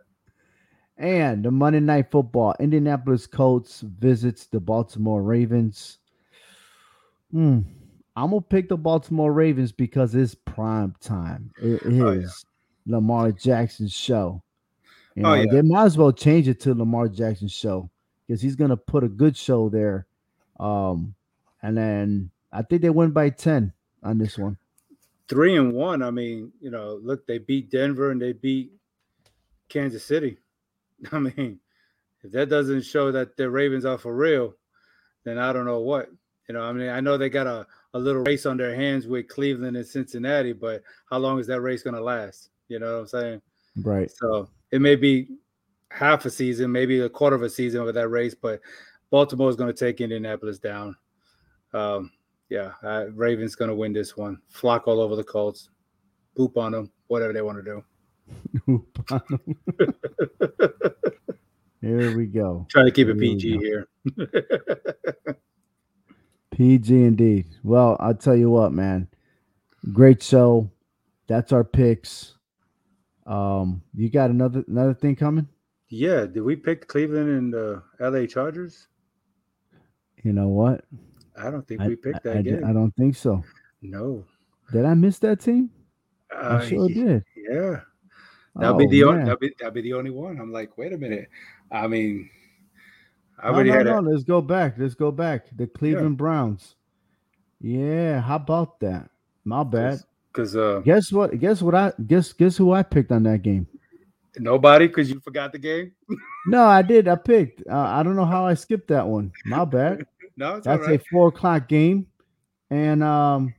and 0.97 1.43
the 1.43 1.51
Monday 1.51 1.79
Night 1.79 2.11
Football, 2.11 2.55
Indianapolis 2.59 3.25
Colts 3.25 3.81
visits 3.81 4.47
the 4.47 4.59
Baltimore 4.59 5.23
Ravens. 5.23 5.99
Hmm. 7.31 7.61
I'm 8.15 8.29
gonna 8.29 8.41
pick 8.41 8.69
the 8.69 8.77
Baltimore 8.77 9.33
Ravens 9.33 9.71
because 9.71 10.15
it's 10.15 10.35
prime 10.35 10.95
time. 11.01 11.51
It 11.61 11.81
is. 11.83 12.01
Oh, 12.01 12.11
yeah. 12.11 12.27
Lamar 12.85 13.31
Jackson's 13.31 13.93
show. 13.93 14.41
You 15.15 15.23
know, 15.23 15.31
Oh, 15.31 15.33
yeah. 15.35 15.45
they 15.51 15.61
might 15.61 15.85
as 15.85 15.97
well 15.97 16.11
change 16.11 16.47
it 16.47 16.59
to 16.61 16.73
Lamar 16.73 17.07
Jackson 17.07 17.47
show 17.47 17.89
because 18.27 18.41
he's 18.41 18.55
gonna 18.55 18.77
put 18.77 19.03
a 19.03 19.07
good 19.09 19.35
show 19.37 19.69
there. 19.69 20.07
Um, 20.59 21.15
and 21.61 21.77
then 21.77 22.31
I 22.51 22.61
think 22.61 22.81
they 22.81 22.89
win 22.89 23.11
by 23.11 23.29
ten 23.29 23.73
on 24.03 24.17
this 24.17 24.37
one. 24.37 24.57
Three 25.27 25.55
and 25.57 25.73
one. 25.73 26.01
I 26.03 26.11
mean, 26.11 26.51
you 26.59 26.69
know, 26.69 26.99
look, 27.01 27.25
they 27.25 27.39
beat 27.39 27.71
Denver 27.71 28.11
and 28.11 28.21
they 28.21 28.33
beat 28.33 28.71
Kansas 29.69 30.03
City. 30.03 30.37
I 31.11 31.19
mean, 31.19 31.59
if 32.23 32.31
that 32.31 32.49
doesn't 32.49 32.81
show 32.83 33.11
that 33.11 33.35
the 33.37 33.49
Ravens 33.49 33.85
are 33.85 33.97
for 33.97 34.15
real, 34.15 34.55
then 35.23 35.37
I 35.37 35.51
don't 35.53 35.65
know 35.65 35.79
what. 35.79 36.09
You 36.47 36.53
know, 36.53 36.61
I 36.61 36.71
mean, 36.73 36.89
I 36.89 36.99
know 36.99 37.17
they 37.17 37.29
got 37.29 37.47
a, 37.47 37.65
a 37.95 37.99
little 37.99 38.21
race 38.21 38.45
on 38.45 38.57
their 38.57 38.75
hands 38.75 39.07
with 39.07 39.27
Cleveland 39.27 39.75
and 39.77 39.85
Cincinnati, 39.87 40.53
but 40.53 40.83
how 41.09 41.17
long 41.17 41.39
is 41.39 41.47
that 41.47 41.61
race 41.61 41.81
going 41.81 41.95
to 41.95 42.03
last? 42.03 42.49
You 42.67 42.79
know 42.79 42.93
what 42.93 42.99
I'm 43.01 43.07
saying? 43.07 43.41
Right. 43.83 44.11
So 44.11 44.49
it 44.71 44.81
may 44.81 44.95
be 44.95 45.27
half 45.91 46.25
a 46.25 46.29
season, 46.29 46.71
maybe 46.71 46.99
a 46.99 47.09
quarter 47.09 47.35
of 47.35 47.43
a 47.43 47.49
season 47.49 47.83
with 47.83 47.95
that 47.95 48.09
race, 48.09 48.35
but 48.35 48.59
Baltimore 49.09 49.49
is 49.49 49.55
going 49.55 49.73
to 49.73 49.77
take 49.79 50.01
Indianapolis 50.01 50.59
down. 50.59 50.95
Um, 51.73 52.11
yeah, 52.49 52.71
uh, 52.83 53.05
Ravens 53.13 53.55
going 53.55 53.69
to 53.69 53.75
win 53.75 53.93
this 53.93 54.15
one. 54.15 54.39
Flock 54.49 54.87
all 54.87 54.99
over 54.99 55.15
the 55.15 55.23
Colts, 55.23 55.69
poop 56.35 56.57
on 56.57 56.71
them, 56.71 56.91
whatever 57.07 57.33
they 57.33 57.41
want 57.41 57.63
to 57.63 57.63
do. 57.63 57.83
Here 61.81 62.17
we 62.17 62.25
go. 62.25 62.65
Try 62.69 62.83
to 62.83 62.91
keep 62.91 63.07
it 63.09 63.19
PG 63.19 63.59
here. 63.59 63.87
PG 66.49 66.93
indeed. 67.03 67.45
Well, 67.63 67.95
I'll 67.99 68.15
tell 68.15 68.35
you 68.35 68.49
what, 68.49 68.71
man. 68.71 69.07
Great 69.93 70.23
show. 70.23 70.71
That's 71.27 71.51
our 71.51 71.63
picks. 71.63 72.34
Um, 73.25 73.81
you 73.95 74.09
got 74.09 74.29
another 74.29 74.63
another 74.67 74.93
thing 74.93 75.15
coming? 75.15 75.47
yeah, 75.89 76.25
did 76.25 76.41
we 76.41 76.55
pick 76.55 76.87
Cleveland 76.87 77.29
and 77.29 77.53
the 77.53 77.81
LA 77.99 78.25
Chargers? 78.25 78.87
You 80.23 80.33
know 80.33 80.47
what? 80.47 80.83
I 81.37 81.49
don't 81.51 81.67
think 81.67 81.81
I, 81.81 81.87
we 81.89 81.95
picked 81.95 82.23
that 82.23 82.37
I, 82.37 82.41
di- 82.41 82.51
game. 82.51 82.65
I 82.65 82.73
don't 82.73 82.91
think 82.95 83.15
so. 83.15 83.43
no. 83.81 84.23
Did 84.71 84.85
I 84.85 84.95
miss 84.95 85.19
that 85.19 85.39
team? 85.41 85.69
Uh, 86.35 86.59
I 86.61 86.65
sure 86.67 86.87
did. 86.87 87.23
Yeah. 87.35 87.81
That'll 88.55 88.77
be 88.77 88.85
Oh, 88.85 88.89
the 88.89 89.03
only 89.03 89.19
that'll 89.25 89.37
be, 89.37 89.53
that'll 89.59 89.73
be 89.73 89.81
the 89.81 89.93
only 89.93 90.09
one. 90.11 90.39
I'm 90.39 90.51
like, 90.51 90.75
wait 90.77 90.91
a 90.93 90.97
minute. 90.97 91.29
I 91.71 91.85
mean, 91.87 92.29
I 93.39 93.49
No, 93.49 93.53
already 93.53 93.69
no, 93.69 93.75
had 93.77 93.85
no. 93.85 93.99
a, 93.99 94.01
Let's 94.01 94.23
go 94.23 94.41
back. 94.41 94.75
Let's 94.77 94.95
go 94.95 95.11
back. 95.11 95.45
The 95.55 95.67
Cleveland 95.67 96.17
Browns. 96.17 96.75
Yeah, 97.61 98.21
how 98.21 98.37
about 98.37 98.79
that? 98.79 99.09
My 99.43 99.63
bad. 99.63 99.99
Because 100.35 100.55
uh, 100.55 100.81
Guess 100.83 101.11
what? 101.11 101.39
Guess 101.39 101.61
what? 101.61 101.75
I 101.75 101.93
guess 102.07 102.33
guess 102.33 102.57
who 102.57 102.71
I 102.73 102.83
picked 102.83 103.11
on 103.11 103.23
that 103.23 103.41
game. 103.41 103.67
nobody 104.37 104.87
because 104.87 105.09
you 105.09 105.19
forgot 105.21 105.51
the 105.51 105.59
game. 105.59 105.91
No, 106.47 106.63
I 106.63 106.83
did. 106.83 107.07
I 107.07 107.15
picked. 107.15 107.63
Uh, 107.67 107.75
I 107.75 108.03
don't 108.03 108.15
know 108.15 108.25
how 108.25 108.45
I 108.45 108.53
skipped 108.53 108.89
that 108.89 109.07
one. 109.07 109.31
My 109.45 109.65
bad. 109.65 110.05
No, 110.37 110.55
it's 110.57 110.65
That's 110.65 110.85
right. 110.85 110.99
a 110.99 111.03
four 111.09 111.29
o'clock 111.29 111.69
game, 111.69 112.07
and 112.69 113.01
um, 113.01 113.53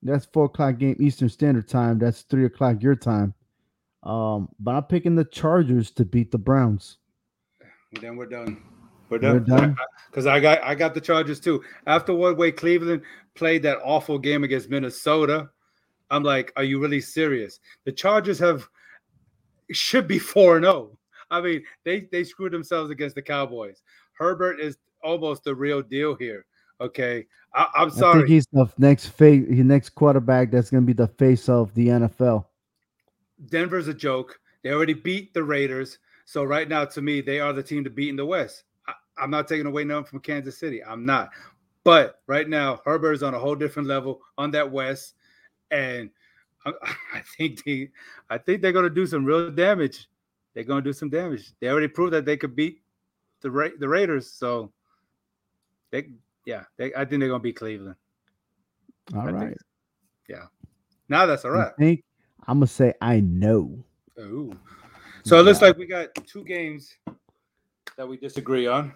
that's 0.00 0.26
four 0.26 0.44
o'clock 0.44 0.78
game 0.78 0.94
Eastern 1.00 1.28
Standard 1.28 1.68
Time. 1.68 1.98
That's 1.98 2.22
three 2.22 2.44
o'clock 2.44 2.80
your 2.80 2.94
time. 2.94 3.34
Um, 4.04 4.48
but 4.60 4.76
I'm 4.76 4.84
picking 4.84 5.16
the 5.16 5.24
Chargers 5.24 5.90
to 5.92 6.04
beat 6.04 6.30
the 6.30 6.38
Browns. 6.38 6.98
Then 8.00 8.16
we're 8.16 8.26
done. 8.26 8.62
We're 9.08 9.18
done? 9.18 9.76
Because 10.08 10.26
I 10.28 10.38
got 10.38 10.62
I 10.62 10.76
got 10.76 10.94
the 10.94 11.00
Chargers 11.00 11.40
too. 11.40 11.64
After 11.88 12.14
what 12.14 12.36
way 12.36 12.52
Cleveland 12.52 13.02
played 13.34 13.64
that 13.64 13.78
awful 13.84 14.16
game 14.18 14.44
against 14.44 14.70
Minnesota, 14.70 15.50
I'm 16.10 16.22
like, 16.22 16.52
are 16.56 16.64
you 16.64 16.80
really 16.80 17.00
serious? 17.00 17.60
The 17.84 17.92
Chargers 17.92 18.38
have 18.38 18.68
should 19.70 20.08
be 20.08 20.18
four 20.32 20.56
and 20.56 20.64
zero. 20.64 20.96
I 21.30 21.40
mean, 21.40 21.62
they 21.84 22.08
they 22.12 22.24
screwed 22.24 22.52
themselves 22.52 22.90
against 22.90 23.14
the 23.14 23.22
Cowboys. 23.22 23.82
Herbert 24.12 24.60
is 24.60 24.76
almost 25.02 25.44
the 25.44 25.54
real 25.54 25.82
deal 25.82 26.14
here. 26.14 26.44
Okay, 26.80 27.26
I, 27.54 27.66
I'm 27.74 27.88
I 27.88 27.94
sorry. 27.94 28.18
think 28.20 28.28
he's 28.28 28.46
the 28.52 28.68
next 28.78 29.06
face, 29.06 29.44
the 29.48 29.62
next 29.62 29.90
quarterback 29.90 30.50
that's 30.50 30.70
going 30.70 30.82
to 30.82 30.86
be 30.86 30.92
the 30.92 31.08
face 31.08 31.48
of 31.48 31.72
the 31.74 31.88
NFL. 31.88 32.46
Denver's 33.48 33.88
a 33.88 33.94
joke. 33.94 34.38
They 34.62 34.70
already 34.70 34.94
beat 34.94 35.32
the 35.34 35.42
Raiders. 35.42 35.98
So 36.24 36.44
right 36.44 36.68
now, 36.68 36.84
to 36.84 37.02
me, 37.02 37.20
they 37.20 37.40
are 37.40 37.52
the 37.52 37.62
team 37.62 37.84
to 37.84 37.90
beat 37.90 38.10
in 38.10 38.16
the 38.16 38.26
West. 38.26 38.64
I, 38.86 38.92
I'm 39.18 39.30
not 39.30 39.48
taking 39.48 39.66
away 39.66 39.84
none 39.84 40.04
from 40.04 40.20
Kansas 40.20 40.58
City. 40.58 40.82
I'm 40.84 41.04
not. 41.04 41.30
But 41.82 42.20
right 42.26 42.48
now, 42.48 42.80
Herbert 42.84 43.12
is 43.12 43.22
on 43.22 43.34
a 43.34 43.38
whole 43.38 43.54
different 43.54 43.88
level 43.88 44.20
on 44.36 44.50
that 44.52 44.70
West, 44.70 45.14
and 45.70 46.10
I, 46.66 46.72
I 47.14 47.22
think 47.36 47.64
they, 47.64 47.88
I 48.28 48.38
think 48.38 48.62
they're 48.62 48.72
going 48.72 48.84
to 48.84 48.90
do 48.90 49.06
some 49.06 49.24
real 49.24 49.50
damage. 49.50 50.08
They're 50.54 50.64
going 50.64 50.82
to 50.82 50.88
do 50.88 50.92
some 50.92 51.10
damage. 51.10 51.52
They 51.60 51.68
already 51.68 51.88
proved 51.88 52.12
that 52.12 52.24
they 52.24 52.36
could 52.36 52.54
beat 52.56 52.82
the 53.40 53.50
Ra- 53.50 53.68
the 53.78 53.88
Raiders. 53.88 54.30
So 54.30 54.72
they, 55.90 56.08
yeah, 56.44 56.64
they, 56.76 56.92
I 56.94 57.04
think 57.04 57.20
they're 57.20 57.28
going 57.28 57.40
to 57.40 57.44
beat 57.44 57.56
Cleveland. 57.56 57.96
All 59.14 59.20
I 59.20 59.30
right. 59.30 59.48
think- 59.48 59.58
yeah. 60.28 60.44
Now 61.08 61.26
that's 61.26 61.44
all 61.44 61.58
I 61.58 61.70
think 61.76 62.04
I'm 62.46 62.58
gonna 62.58 62.68
say 62.68 62.94
I 63.00 63.18
know. 63.20 63.82
Ooh. 64.20 64.56
So 65.24 65.38
it 65.40 65.42
looks 65.42 65.60
like 65.60 65.76
we 65.76 65.86
got 65.86 66.14
two 66.26 66.44
games 66.44 66.96
that 67.96 68.08
we 68.08 68.16
disagree 68.16 68.66
on. 68.68 68.92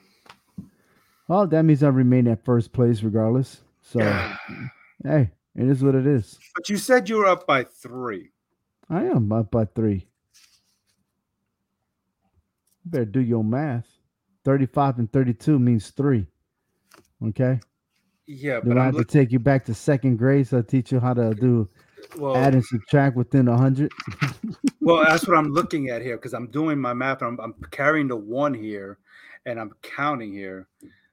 Well, 1.26 1.46
that 1.48 1.64
means 1.64 1.82
I 1.82 1.88
remain 1.88 2.28
at 2.28 2.44
first 2.44 2.72
place 2.72 3.02
regardless. 3.02 3.62
So 3.82 3.98
hey, 5.04 5.30
it 5.56 5.68
is 5.68 5.82
what 5.82 5.94
it 5.94 6.06
is. 6.06 6.38
But 6.54 6.68
you 6.68 6.76
said 6.76 7.08
you 7.08 7.18
were 7.18 7.26
up 7.26 7.46
by 7.46 7.64
three. 7.64 8.30
I 8.90 9.04
am 9.04 9.32
up 9.32 9.50
by 9.50 9.66
three. 9.66 10.08
You 12.84 12.90
better 12.90 13.04
do 13.04 13.20
your 13.20 13.44
math. 13.44 13.88
35 14.44 14.98
and 14.98 15.12
32 15.12 15.58
means 15.58 15.90
three. 15.90 16.26
Okay. 17.26 17.60
Yeah, 18.26 18.60
Do 18.60 18.68
but 18.68 18.78
I 18.78 18.86
I'm 18.86 18.94
have 18.94 19.06
to 19.06 19.10
take 19.10 19.32
you 19.32 19.38
back 19.38 19.64
to 19.66 19.74
second 19.74 20.16
grade 20.16 20.48
so 20.48 20.58
I 20.58 20.62
teach 20.62 20.92
you 20.92 21.00
how 21.00 21.14
to 21.14 21.34
do 21.34 21.68
well, 22.18 22.36
add 22.36 22.54
and 22.54 22.64
subtract 22.64 23.16
within 23.16 23.48
a 23.48 23.56
hundred? 23.56 23.92
well, 24.80 25.04
that's 25.04 25.26
what 25.26 25.36
I'm 25.36 25.52
looking 25.52 25.90
at 25.90 26.02
here 26.02 26.16
because 26.16 26.34
I'm 26.34 26.48
doing 26.48 26.78
my 26.78 26.94
math. 26.94 27.22
I'm, 27.22 27.38
I'm 27.40 27.54
carrying 27.70 28.08
the 28.08 28.16
one 28.16 28.54
here, 28.54 28.98
and 29.44 29.60
I'm 29.60 29.72
counting 29.82 30.32
here. 30.32 30.68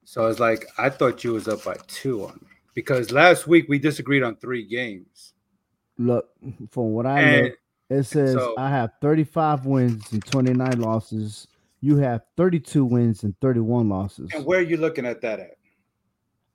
So 0.06 0.28
it's 0.28 0.40
like 0.40 0.66
I 0.78 0.90
thought 0.90 1.24
you 1.24 1.34
was 1.34 1.48
up 1.48 1.64
by 1.64 1.78
two 1.88 2.26
on 2.26 2.40
me 2.42 2.51
because 2.74 3.12
last 3.12 3.48
week 3.48 3.66
we 3.70 3.80
disagreed 3.80 4.24
on 4.24 4.36
three 4.36 4.66
games. 4.66 5.34
Look, 5.98 6.30
from 6.70 6.92
what 6.92 7.06
I 7.06 7.20
And 7.22 7.44
look, 7.46 7.54
it 7.90 8.04
says 8.04 8.34
so- 8.34 8.56
I 8.58 8.70
have 8.70 8.92
35 9.02 9.66
wins 9.66 10.12
and 10.12 10.24
29 10.26 10.80
losses. 10.80 11.48
You 11.82 11.98
have 11.98 12.22
32 12.38 12.86
wins 12.86 13.24
and 13.24 13.36
31 13.42 13.90
losses. 13.90 14.30
and 14.34 14.46
where 14.46 14.60
are 14.60 14.64
you 14.64 14.78
looking 14.78 15.06
at 15.06 15.22
that 15.22 15.40
at? 15.40 15.58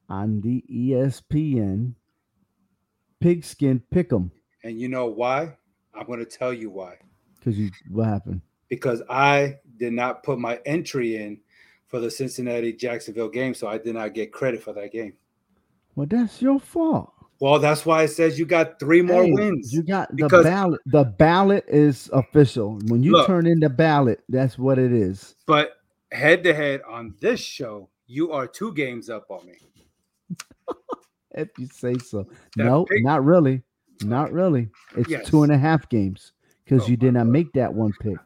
on 0.09 0.41
the 0.41 0.63
ESPN 0.71 1.95
Pigskin 3.21 3.83
Pick'em. 3.93 4.31
And 4.63 4.81
you 4.81 4.89
know 4.89 5.07
why? 5.07 5.57
I'm 5.95 6.07
going 6.07 6.21
to 6.21 6.25
tell 6.25 6.53
you 6.53 6.71
why. 6.71 6.97
Because 7.39 7.59
you 7.59 7.71
what 7.91 8.07
happened? 8.07 8.41
because 8.69 9.01
I 9.09 9.59
did 9.77 9.93
not 9.93 10.23
put 10.25 10.39
my 10.41 10.61
entry 10.67 11.17
in 11.17 11.39
for 11.87 12.01
the 12.01 12.11
Cincinnati 12.11 12.73
Jacksonville 12.73 13.29
game, 13.29 13.55
so 13.55 13.69
I 13.69 13.79
did 13.79 13.95
not 13.95 14.13
get 14.13 14.33
credit 14.33 14.61
for 14.63 14.73
that 14.73 14.91
game. 14.93 15.13
Well, 15.97 16.07
that's 16.09 16.41
your 16.41 16.61
fault. 16.61 17.13
Well, 17.41 17.59
that's 17.59 17.85
why 17.85 18.05
it 18.05 18.09
says 18.09 18.39
you 18.39 18.47
got 18.47 18.79
three 18.79 19.03
more 19.03 19.25
Hey, 19.25 19.33
wins. 19.33 19.73
You 19.73 19.83
got 19.83 20.15
the 20.17 20.29
ballot. 20.29 20.81
The 20.87 21.05
ballot 21.05 21.65
is 21.69 22.09
official. 22.13 22.79
When 22.87 23.03
you 23.03 23.13
Look. 23.13 23.27
turn 23.27 23.47
in 23.47 23.61
the 23.61 23.69
ballot, 23.69 24.23
that's 24.29 24.57
what 24.59 24.79
it 24.79 24.93
is. 24.93 25.35
But 25.47 25.73
head 26.13 26.43
to 26.45 26.55
head 26.55 26.81
on 26.89 27.15
this 27.21 27.41
show, 27.41 27.91
you 28.07 28.33
are 28.33 28.47
two 28.47 28.73
games 28.73 29.11
up 29.11 29.27
on 29.31 29.47
me. 29.47 29.55
If 31.33 31.49
you 31.59 31.67
say 31.71 31.99
so. 31.99 32.27
That 32.57 32.65
no, 32.65 32.87
pig- 32.87 33.05
not 33.05 33.23
really. 33.23 33.63
Not 34.03 34.33
really. 34.33 34.71
It's 34.97 35.11
Yes. 35.11 35.29
two 35.29 35.43
and 35.43 35.53
a 35.53 35.59
half 35.59 35.87
games 35.91 36.33
because 36.65 36.85
Oh 36.85 36.89
you 36.89 36.97
did 36.97 37.13
not 37.13 37.25
Lord. 37.27 37.33
make 37.33 37.53
that 37.53 37.73
one 37.75 37.93
pick. 38.01 38.17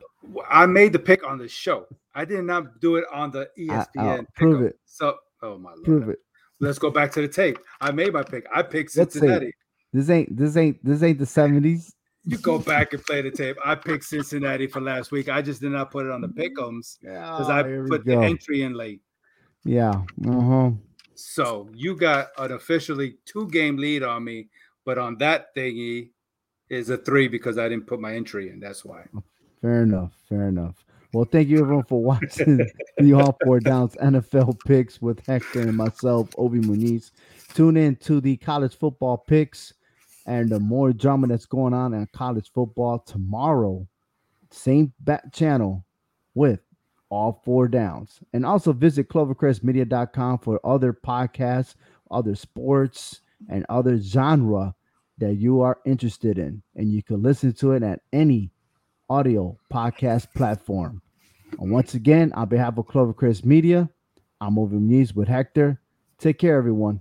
I 0.49 0.67
made 0.67 0.93
the 0.93 1.01
pick 1.01 1.27
on 1.27 1.37
the 1.39 1.49
show. 1.49 1.87
I 2.15 2.25
did 2.25 2.45
not 2.45 2.81
do 2.81 2.97
it 2.97 3.05
on 3.13 3.33
the 3.33 3.49
ESPN. 3.59 4.27
prove 4.37 4.63
it. 4.63 4.79
So, 4.85 5.17
oh 5.43 5.59
my 5.59 5.71
lord. 5.71 5.85
Prove 5.85 6.09
it. 6.09 6.19
Let's 6.61 6.79
go 6.79 6.91
back 6.91 7.11
to 7.13 7.23
the 7.23 7.29
tape. 7.29 7.59
I 7.81 7.91
made 7.91 8.13
my 8.13 8.23
pick. 8.23 8.47
I 8.53 8.63
picked 8.63 8.93
Cincinnati. 8.93 9.53
This 9.93 10.11
ain't 10.11 10.37
this 10.37 10.57
ain't 10.57 10.85
this 10.85 11.03
ain't 11.03 11.19
the 11.19 11.27
seventies. 11.27 11.95
You 12.25 12.37
go 12.39 12.59
back 12.59 12.93
and 12.93 13.03
play 13.03 13.23
the 13.23 13.31
tape. 13.31 13.57
I 13.65 13.75
picked 13.75 14.05
Cincinnati 14.05 14.67
for 14.67 14.81
last 14.81 15.11
week. 15.11 15.31
I 15.31 15.41
just 15.41 15.63
did 15.63 15.73
not 15.73 15.91
put 15.91 16.05
it 16.05 16.13
on 16.13 16.21
the 16.21 16.29
pickums 16.29 16.99
because 17.01 17.49
I 17.49 17.63
put 17.89 18.05
the 18.05 18.19
entry 18.19 18.63
in 18.63 18.75
late. 18.75 19.01
Yeah. 19.65 20.03
Uh-huh. 20.27 20.73
So 21.15 21.69
you 21.75 21.97
got 21.97 22.29
an 22.39 22.53
officially 22.53 23.17
two 23.25 23.49
game 23.49 23.79
lead 23.79 24.03
on 24.03 24.23
me, 24.23 24.49
but 24.85 24.99
on 24.99 25.17
that 25.19 25.55
thingy 25.57 26.11
is 26.69 26.91
a 26.91 26.99
three 26.99 27.27
because 27.27 27.59
I 27.59 27.69
didn't 27.69 27.87
put 27.87 28.01
my 28.01 28.15
entry 28.15 28.51
in. 28.51 28.61
That's 28.61 28.85
why. 28.85 29.05
Fair 29.61 29.83
enough. 29.83 30.13
Fair 30.29 30.49
enough. 30.49 30.77
Well, 31.13 31.25
thank 31.25 31.49
you 31.49 31.61
everyone 31.61 31.85
for 31.85 32.03
watching 32.03 32.67
the 32.99 33.13
All 33.15 33.37
Four 33.45 33.61
Downs 33.61 33.97
NFL 33.97 34.61
picks 34.65 35.03
with 35.03 35.25
Hector 35.27 35.63
and 35.63 35.77
myself, 35.77 36.29
Obi 36.39 36.61
Muniz. 36.61 37.11
Tune 37.53 37.77
in 37.77 37.97
to 37.97 38.21
the 38.21 38.37
college 38.37 38.77
football 38.77 39.19
picks 39.19 39.73
and 40.27 40.49
the 40.49 40.61
more 40.61 40.93
drama 40.93 41.27
that's 41.27 41.47
going 41.47 41.75
on 41.75 41.95
in 41.95 42.07
college 42.13 42.51
football 42.55 43.01
tomorrow. 43.01 43.87
Same 44.53 44.93
back 45.01 45.33
channel, 45.33 45.85
with 46.35 46.61
all 47.09 47.43
four 47.45 47.69
downs. 47.69 48.21
And 48.33 48.47
also 48.47 48.73
visit 48.73 49.09
clovercrestmedia.com 49.09 50.39
for 50.39 50.61
other 50.65 50.93
podcasts, 50.93 51.75
other 52.11 52.35
sports, 52.35 53.21
and 53.49 53.67
other 53.69 53.99
genre 53.99 54.75
that 55.19 55.35
you 55.35 55.61
are 55.61 55.79
interested 55.85 56.39
in. 56.39 56.63
And 56.77 56.93
you 56.93 57.03
can 57.03 57.23
listen 57.23 57.53
to 57.55 57.73
it 57.73 57.83
at 57.83 58.01
any 58.13 58.51
audio 59.11 59.59
podcast 59.73 60.33
platform. 60.35 61.03
And 61.59 61.73
once 61.73 61.95
again, 61.95 62.33
on 62.33 62.49
behalf 62.49 62.79
of 62.79 62.87
Clovercrest 62.87 63.45
Media, 63.45 63.91
I'm 64.41 64.57
over 64.57 64.77
Muniz 64.77 65.15
with 65.15 65.27
Hector. 65.27 65.81
Take 66.19 66.39
care, 66.39 66.57
everyone. 66.57 67.01